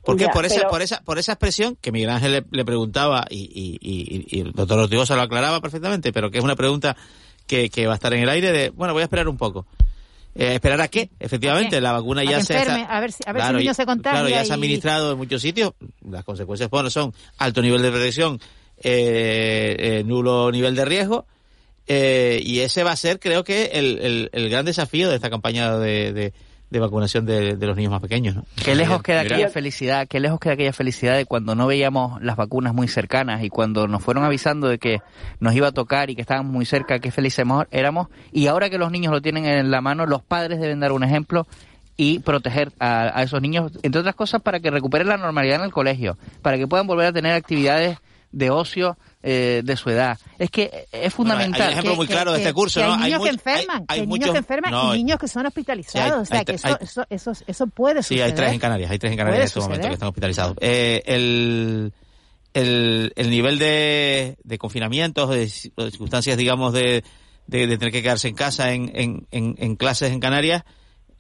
[0.05, 0.25] ¿Por qué?
[0.25, 3.27] Ya, por esa, pero- por esa, por esa expresión que Miguel Ángel le, le preguntaba
[3.31, 6.97] y, y, y- y el doctor Ortigosa lo aclaraba perfectamente, pero que es una pregunta
[7.47, 9.67] que, que va a estar en el aire de, bueno, voy a esperar un poco.
[10.35, 11.11] Eh, ¿Esperar a qué?
[11.19, 11.81] Efectivamente, qué?
[11.81, 13.71] la vacuna ya se enferme, está- a ver si- a ver si Claro, el niño
[13.73, 15.73] ya- se contagia Claro, ya se ha administrado en muchos sitios.
[16.09, 18.41] Las consecuencias bueno, son alto nivel de protección,
[18.83, 21.27] eh, eh, nulo nivel de riesgo.
[21.89, 25.29] Eh, y ese va a ser, creo que, el, el, el gran desafío de esta
[25.31, 26.33] campaña de, de,
[26.71, 28.37] de vacunación de, de los niños más pequeños.
[28.37, 28.45] ¿no?
[28.65, 29.35] Qué lejos queda Mira.
[29.37, 33.43] aquella felicidad, qué lejos queda aquella felicidad de cuando no veíamos las vacunas muy cercanas
[33.43, 35.01] y cuando nos fueron avisando de que
[35.41, 38.07] nos iba a tocar y que estábamos muy cerca, qué felices mo- éramos.
[38.33, 41.03] Y ahora que los niños lo tienen en la mano, los padres deben dar un
[41.03, 41.47] ejemplo
[41.97, 45.65] y proteger a, a esos niños, entre otras cosas, para que recuperen la normalidad en
[45.65, 47.99] el colegio, para que puedan volver a tener actividades
[48.33, 50.19] de ocio eh, de su edad.
[50.39, 51.61] Es que es fundamental.
[51.63, 52.93] hay un ejemplo muy claro de este curso, que ¿no?
[52.95, 55.47] hay Hay niños que enferman, hay- muchos- niños que enferman no, y niños que son
[55.47, 56.13] hospitalizados.
[56.17, 58.25] Sí, o sea, hay- que eso, eso, eso, eso puede Sí, suceder.
[58.25, 60.57] hay tres en Canarias, hay tres en Canarias en este momento que están hospitalizados.
[60.61, 61.93] Eh, el,
[62.55, 67.05] el, el nivel de, de confinamientos, de, ci- de circunstancias, digamos, de,
[67.47, 70.63] de, de tener que quedarse en casa en, en, en, en clases en Canarias,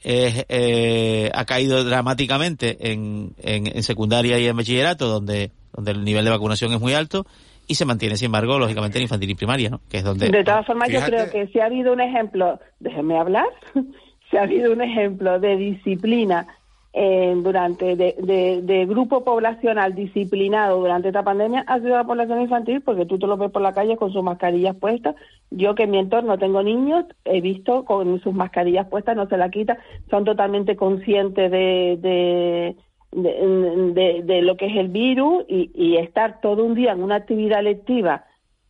[0.02, 6.24] eh, ha caído dramáticamente en, en, en secundaria y en bachillerato, donde, donde el nivel
[6.24, 7.26] de vacunación es muy alto,
[7.70, 9.80] y se mantiene, sin embargo, lógicamente en infantil y primaria, ¿no?
[9.88, 10.28] Que es donde...
[10.28, 13.46] De todas formas, yo creo que si ha habido un ejemplo, déjeme hablar,
[14.30, 16.48] si ha habido un ejemplo de disciplina
[16.92, 22.40] eh, durante, de, de, de grupo poblacional disciplinado durante esta pandemia, ha sido la población
[22.40, 25.14] infantil, porque tú te lo ves por la calle con sus mascarillas puestas.
[25.52, 29.36] Yo que en mi entorno tengo niños, he visto con sus mascarillas puestas, no se
[29.36, 29.78] la quitan,
[30.10, 32.76] son totalmente conscientes de, de
[33.12, 37.02] de, de- de lo que es el virus y, y estar todo un día en
[37.02, 38.24] una actividad lectiva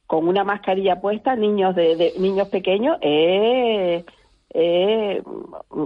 [0.07, 4.05] con una mascarilla puesta, niños de, de- niños pequeños, es,
[4.51, 5.18] es,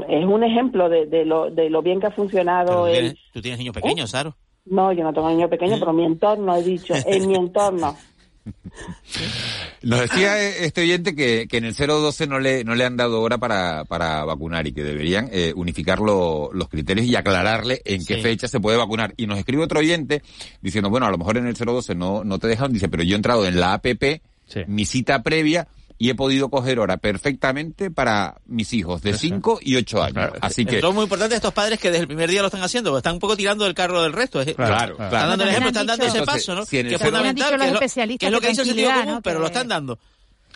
[0.09, 2.93] es un ejemplo de, de lo, de lo bien que ha funcionado tú el...
[2.95, 4.35] tienes- Tú tienes niños pequeños, Saro.
[4.67, 7.97] No, yo no tengo niños pequeños, pero mi entorno, he dicho, en mi entorno.
[9.83, 13.21] Nos decía este oyente que, que en el 012 no le, no le han dado
[13.23, 18.05] hora para, para vacunar y que deberían eh, unificar lo- los criterios y aclararle en
[18.05, 18.23] qué Sí.
[18.23, 19.15] fecha se puede vacunar.
[19.17, 20.23] Y nos escribe otro oyente
[20.63, 23.15] diciendo, bueno, a lo mejor en el 012 no, no te dejan, dice, pero yo
[23.15, 24.21] he entrado en la APP,
[24.67, 29.77] mi cita previa, y he podido coger hora perfectamente para mis hijos de 5 y
[29.77, 30.31] 8 años.
[30.41, 30.79] Así que...
[30.79, 33.15] Es muy importante estos padres que desde el primer día lo están haciendo, porque están
[33.15, 34.41] un poco tirando del carro del resto.
[34.41, 35.29] Es- Claro, están claro.
[35.29, 36.65] dando el ejemplo, están dando ese paso, ¿no?
[36.65, 38.89] si que es fundamental, que es, lo, que es lo que que dice el sentido
[38.89, 39.23] tranquilidad, común, ¿no?
[39.23, 39.99] pero Que- lo están dando.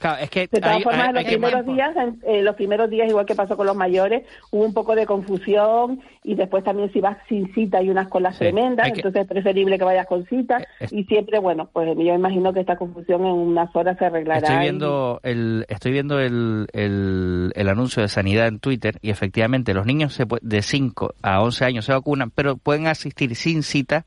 [0.01, 2.55] Claro, es que De todas hay- formas, hay- los hay primeros días, en- eh, los
[2.55, 6.63] primeros días, igual que pasó con los mayores, hubo un poco de confusión y después
[6.63, 9.85] también si vas sin cita hay unas colas Sí, tremendas, que- entonces es preferible que
[9.85, 13.75] vayas con cita es- y siempre, bueno, pues yo imagino que esta confusión en unas
[13.75, 14.39] horas se arreglará.
[14.47, 19.11] Estoy y- viendo el estoy viendo el, el, el anuncio de sanidad en Twitter y
[19.11, 23.63] efectivamente los niños se de 5 a 11 años se vacunan, pero pueden asistir sin
[23.63, 24.05] cita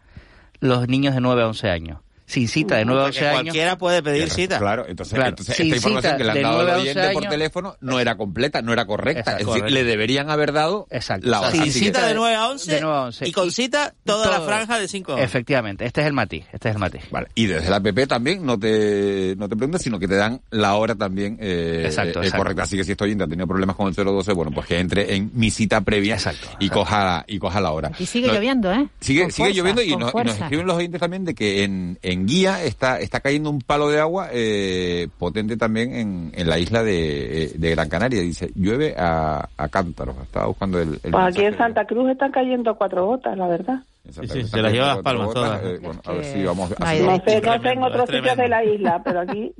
[0.60, 2.00] los niños de 9 a 11 años.
[2.32, 3.42] Sin cita de 9 a 11 años.
[3.42, 4.58] Cualquiera puede pedir cita.
[4.58, 6.72] Claro, entonces, Claro, entonces sin esta información cita que le han de dado al 9
[6.72, 9.20] a 11 oyente por teléfono no era completa, no era correcta.
[9.20, 9.74] Exacto, es decir, correcto.
[9.74, 11.28] le deberían haber dado Exacto.
[11.28, 11.52] la hora.
[11.52, 13.28] Sin Así que- cita de 9 a 11, De 9 a 11.
[13.28, 15.26] y con cita toda la franja de 5 horas.
[15.26, 17.02] Efectivamente, este es el matiz, este es el matiz.
[17.12, 20.42] Vale, y desde la app también no te, no te preguntan, sino que te dan
[20.52, 22.38] la hora también eh, Exacto, eh, exacto.
[22.38, 22.64] correcta.
[22.64, 25.16] Así que si este oyente ha tenido problemas con el 012, bueno, pues que entre
[25.16, 26.18] en mi cita previa
[26.60, 27.92] y coja y coja la hora.
[28.00, 28.88] Y sigue No, lloviendo, ¿eh?
[29.00, 30.44] Sigue, Con sigue fuerza, lloviendo y nos, y nos fuerza.
[30.46, 34.00] escriben los oyentes también de que en, en Guía está, está cayendo un palo de
[34.00, 38.22] agua eh, potente también en, en la isla de, eh, de Gran Canaria.
[38.22, 40.16] Dice, llueve a, a cántaros.
[40.24, 41.00] Estaba buscando el...
[41.04, 41.58] el Pues aquí en.
[41.58, 43.84] Santa Cruz están cayendo cuatro gotas, la verdad.
[44.10, 45.64] Sí, se las lleva las palmas todas.
[45.64, 46.94] Eh, bueno, a ver si vamos a...
[46.96, 49.54] No sé, no sé en otros sitios de la isla, pero aquí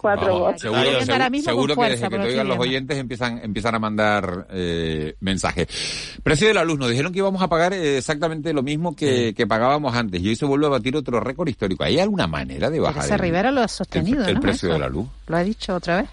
[0.00, 0.60] cuatro Vamos, gotas.
[0.62, 3.74] seguro, Ahora seguro- mismo seguro con que desde que te oigan los oyentes empiezan, empiezan
[3.74, 5.68] a mandar eh, mensajes.
[6.22, 9.34] Precio de la luz, nos dijeron que íbamos a pagar eh, exactamente lo mismo que,
[9.36, 11.84] que pagábamos antes y hoy se vuelve a batir otro récord histórico.
[11.84, 14.40] ¿Hay alguna manera de bajar el, Rivera lo ha sostenido, el ¿no?
[14.40, 14.74] precio Eso.
[14.74, 15.06] de la luz?
[15.26, 16.10] Lo ha dicho otra vez.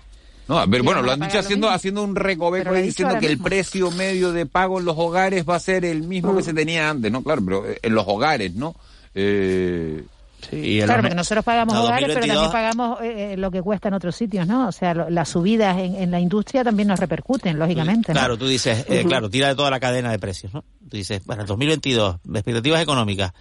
[0.50, 3.18] No, a ver, Y bueno, lo han dicho haciendo, haciendo un recoveco Pero ahí diciendo
[3.20, 6.38] que el precio medio de pago en los hogares va a ser el mismo Mm.
[6.38, 7.22] que se tenía antes, ¿no?
[7.22, 8.74] Claro, pero eh, en los hogares, ¿no?
[9.14, 10.04] Eh,
[10.50, 12.52] sí, Claro, porque nosotros pagamos No, hogares, pero 2022.
[12.52, 14.68] también pagamos eh, eh, lo que cuesta en otros sitios, ¿no?
[14.68, 18.20] O sea, lo- las subidas en, en la industria también nos repercuten, lógicamente, ¿no?
[18.20, 20.64] Claro, tú dices, eh, claro, tira de toda la cadena de precios, ¿no?
[20.90, 23.32] Tú dices, bueno, 2022, expectativas económicas,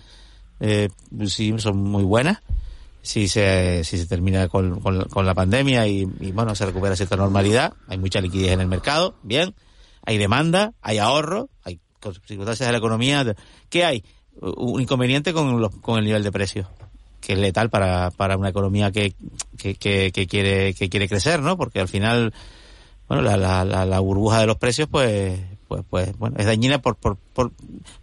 [0.60, 0.88] eh,
[1.26, 2.38] sí, son muy buenas.
[3.02, 6.96] Si se, si se termina con, con- con la pandemia y, y, bueno, se recupera
[6.96, 9.54] cierta normalidad, hay mucha liquidez en el mercado, bien,
[10.04, 11.78] hay demanda, hay ahorro, hay
[12.26, 13.24] circunstancias de la economía.
[13.68, 14.04] ¿Qué hay?
[14.40, 16.66] Un inconveniente con, los, con el nivel de precios,
[17.26, 19.12] que es letal para, para una economía que,
[19.58, 21.56] que, que, quiere, que quiere crecer, ¿no?
[21.56, 22.32] Porque al final,
[23.08, 26.94] bueno, la, la, la, burbuja de los precios, pues, pues, pues, bueno, es dañina por,
[26.94, 27.50] por, por,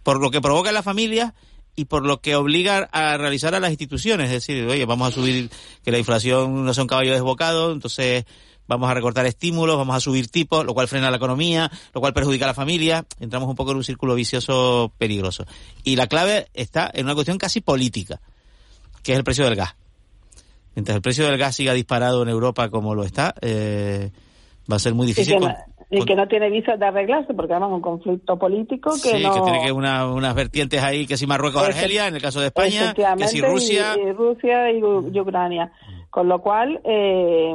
[0.02, 1.32] por lo que provoca en la familia
[1.74, 4.26] y por lo que obliga a realizar a las instituciones.
[4.26, 5.48] Es decir, oye, vamos a subir,
[5.82, 8.26] que la inflación no sea un caballo desbocado, entonces
[8.66, 12.12] vamos a recortar estímulos, vamos a subir tipos, lo cual frena la economía, lo cual
[12.12, 13.06] perjudica a la familia.
[13.20, 15.46] Entramos un poco en un círculo vicioso peligroso.
[15.82, 18.20] Y la clave está en una cuestión casi política,
[19.04, 19.76] que es el precio del gas.
[20.74, 24.10] Mientras el precio del gas siga disparado en Europa como lo está, eh,
[24.70, 25.34] va a ser muy Y difícil.
[25.34, 28.90] que, con- no, y que no tiene visas de arreglarse, porque además un conflicto político
[29.00, 29.32] que sí, no...
[29.34, 32.46] que tiene que una, unas vertientes ahí, que si Marruecos, Argelia, en el caso de
[32.46, 33.94] España, que si Rusia.
[33.96, 35.70] Y, y Rusia y, y Ucrania.
[36.14, 37.52] Con lo cual, eh,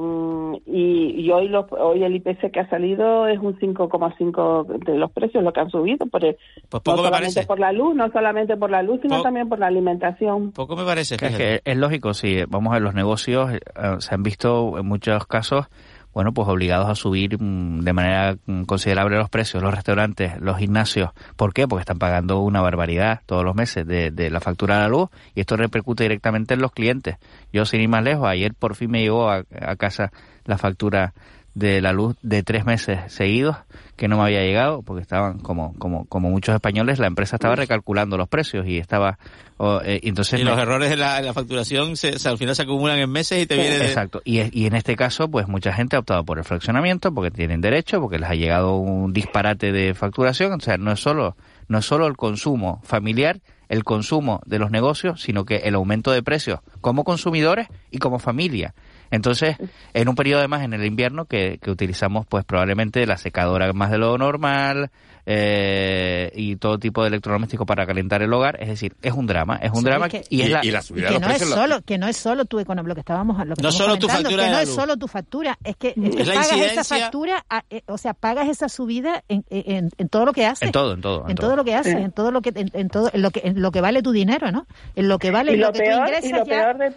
[0.66, 5.12] y, y hoy los, hoy el IPC que ha salido es un 5,5 de los
[5.14, 6.36] precios, lo que han subido, por el-
[6.68, 7.48] Pues no poco me solamente parece.
[7.48, 10.52] por la luz, no solamente por la luz, sino Po- también por la alimentación.
[10.52, 11.16] Poco me parece.
[11.16, 13.60] Es que es lógico, si vamos a ver los negocios, eh,
[14.00, 15.68] se han visto en muchos casos,
[16.14, 20.58] bueno, pues obligados a subir mm, de manera mm, considerable los precios, los restaurantes, los
[20.58, 21.12] gimnasios.
[21.36, 21.68] ¿Por qué?
[21.68, 25.42] Porque están pagando una barbaridad todos los meses de, la factura de la luz y
[25.42, 27.18] esto repercute directamente en los clientes.
[27.54, 29.44] Yo, sin ir más lejos, ayer por fin me llegó a
[29.78, 30.12] casa
[30.46, 31.14] la factura
[31.56, 33.58] de la luz de tres meses seguidos
[33.96, 37.56] que no me había llegado porque estaban como como como muchos españoles la empresa estaba
[37.56, 39.18] recalculando los precios y estaba
[39.58, 42.56] o, eh, y entonces y me- los errores en la, facturación se, se- al final
[42.56, 43.88] se acumulan en meses y te viene de...
[43.88, 44.22] Exacto.
[44.24, 47.60] Y, y en este caso, pues mucha gente ha optado por el fraccionamiento porque tienen
[47.60, 50.54] derecho, porque les ha llegado un disparate de facturación.
[50.54, 51.36] O sea, no es solo,
[51.68, 56.12] no es solo el consumo familiar, el consumo de los negocios, sino que el aumento
[56.12, 58.74] de precios como consumidores y como familia.
[59.12, 59.58] Entonces,
[59.94, 63.92] en un periodo además en el invierno que, que utilizamos pues probablemente la secadora más
[63.92, 64.92] de lo normal
[65.26, 69.58] eh, y todo tipo de electrodomésticos para calentar el hogar, es decir, es un drama,
[69.62, 70.72] es un Sí, drama que- y es la, y
[71.04, 73.62] que no es solo que no es solo tu economía lo que estábamos lo que
[73.62, 76.22] No solo tu factura que no la es solo tu factura es que, es que
[76.22, 79.90] Es la pagas esa incidencia- factura a- eh, o sea pagas esa subida en, en,
[79.98, 80.68] en todo lo que haces.
[80.68, 81.56] En todo, en todo, en en todo.
[81.56, 83.72] lo que haces en todo lo que en, en todo en lo que en lo
[83.72, 86.26] que vale tu dinero no en lo que vale y lo, lo que tú ingresas
[86.26, 86.94] y lo ya peor de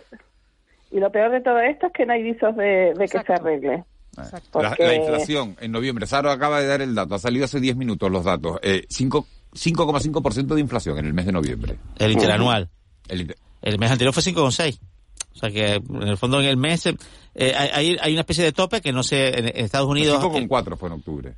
[0.92, 3.32] y lo peor de todo esto es que no hay visos de, de que se
[3.32, 3.84] arregle.
[4.16, 7.60] La, Porque- la inflación en noviembre, Saro acaba de dar el dato, ha salido hace
[7.60, 11.76] 10 minutos los datos, eh, cinco- 5,5% de inflación en el mes de noviembre.
[11.98, 12.68] El interanual.
[13.08, 14.78] El inter- El mes anterior fue 5,6.
[15.34, 16.94] O sea que en el fondo en el mes eh,
[17.56, 20.22] hay, hay una especie de tope que no sé, en, en Estados Unidos...
[20.22, 21.34] 5,4 fue en octubre.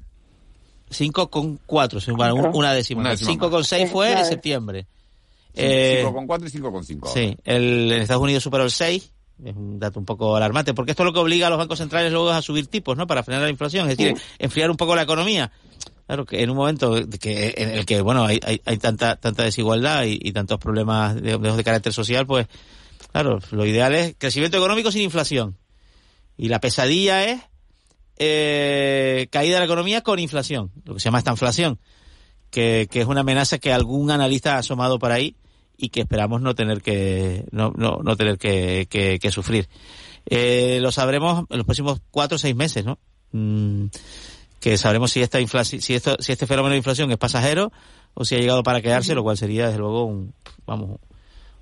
[0.91, 3.01] 5,4, sí, bueno, un- una décima.
[3.03, 4.87] Una décima 5,6 fue en septiembre.
[5.55, 7.13] Sí, Eh, 5,4 y 5,5 ahora.
[7.15, 9.13] Sí, el, en Estados Unidos superó el 6,
[9.45, 11.79] es un dato un poco alarmante, porque esto es lo que obliga a los bancos
[11.79, 13.07] centrales luego a subir tipos, ¿no?
[13.07, 15.53] Para frenar la inflación, es decir, enfriar un poco la economía.
[16.07, 19.43] Claro que en un momento que, en el que, bueno, hay, hay, hay tanta, tanta
[19.43, 22.47] desigualdad y, y tantos problemas de, de, de carácter social, pues,
[23.13, 25.57] claro, lo ideal es crecimiento económico sin inflación.
[26.37, 27.41] Y la pesadilla es
[28.19, 31.79] eh, caída de la economía con inflación, lo que se llama esta inflación,
[32.51, 35.37] que, que es una amenaza que algún analista ha asomado por ahí
[35.77, 39.69] y que esperamos no tener que no, no, no tener que, que, sufrir.
[40.27, 42.99] Eh, lo sabremos en los próximos cuatro o seis meses, ¿no?
[43.33, 43.87] Mm,
[44.61, 47.73] que sabremos si esta inflación, si esto, si este fenómeno de inflación es pasajero
[48.15, 50.33] o si ha llegado para quedarse, lo cual sería desde luego un,
[50.67, 51.01] vamos,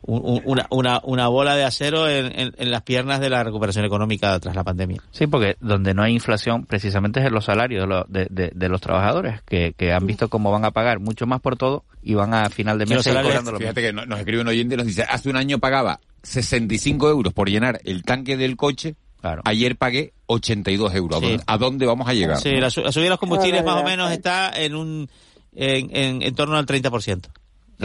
[0.04, 4.56] una, una, una bola de acero en, en, las piernas de la recuperación económica tras
[4.56, 5.02] la pandemia.
[5.12, 8.68] Sí, porque donde no hay inflación precisamente es en los salarios de, los, de, de,
[8.68, 12.14] los trabajadores, que, que, han visto cómo van a pagar mucho más por todo y
[12.14, 14.86] van a final de mes cobrando lo Fíjate que nos escribe un oyente y nos
[14.86, 19.42] dice, hace un año pagaba 65 euros por llenar el tanque del coche Claro.
[19.44, 21.22] Ayer pagué 82 euros.
[21.46, 22.38] ¿A dónde vamos a llegar?
[22.38, 25.08] Sí, la, subida de los combustibles más o menos está en un
[25.54, 27.28] en, en, en torno al 30%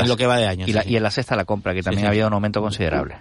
[0.03, 0.65] en lo que va de año.
[0.67, 3.17] Y, la, y en la sexta la compra, que también ha habido un aumento considerable.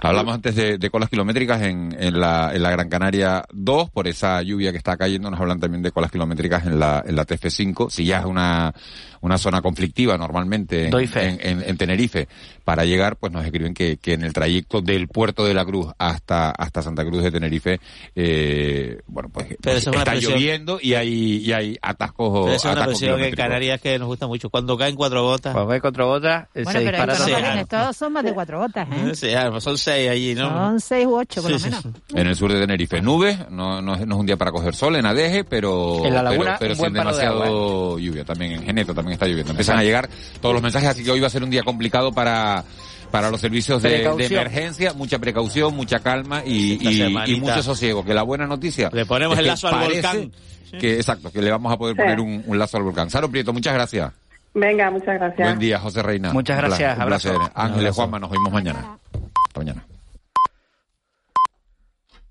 [0.00, 4.42] Hablamos antes de, colas kilométricas en, en, la, en la Gran Canaria 2, por esa
[4.42, 7.90] lluvia que está cayendo, nos hablan también de colas kilométricas en la, en la TF5.
[7.90, 8.72] Si ya es una,
[9.20, 12.28] una zona conflictiva normalmente en, en, Tenerife,
[12.66, 15.86] para llegar, pues nos escriben que, que en el trayecto del puerto de la Cruz
[15.98, 17.78] hasta, hasta Santa Cruz de Tenerife,
[18.16, 22.28] eh, bueno, pues, pues está lloviendo y hay, y hay atascos.
[22.32, 24.50] Pero es una presión en Canarias que nos gusta mucho.
[24.50, 25.52] Cuando caen cuatro gotas.
[25.52, 27.66] Cuando caen cuatro gotas, bueno, se dispara todo.
[27.68, 29.14] todos son más de cuatro gotas, ¿eh?
[29.14, 29.28] Sí,
[29.60, 30.48] son seis allí, ¿no?
[30.48, 31.84] Son seis u ocho, por lo menos.
[32.14, 35.06] En el sur de Tenerife, nubes, no, no, es, un día para coger sol en
[35.06, 38.24] Adeje, pero, en la laguna, pero, sin demasiado lluvia.
[38.24, 39.52] También en Geneto también está lloviendo.
[39.52, 40.10] Empiezan a llegar
[40.40, 42.55] todos los mensajes, así que hoy va a ser un día complicado para
[43.10, 46.78] para los servicios de, emergencia, mucha precaución, mucha calma y,
[47.26, 48.04] y, mucho sosiego.
[48.04, 48.90] Que la buena noticia.
[48.92, 50.32] Le ponemos el lazo al volcán.
[50.78, 53.08] Que, exacto, que le vamos a poder poner un, lazo al volcán.
[53.08, 54.12] Saro Prieto, muchas gracias.
[54.52, 55.48] Venga, muchas gracias.
[55.48, 56.32] Buen día, José Reina.
[56.32, 56.98] Muchas gracias.
[56.98, 57.36] Un placer.
[57.54, 58.98] Ángeles Juanma, nos vemos mañana.
[59.48, 59.85] Hasta mañana.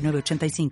[0.00, 0.70] 85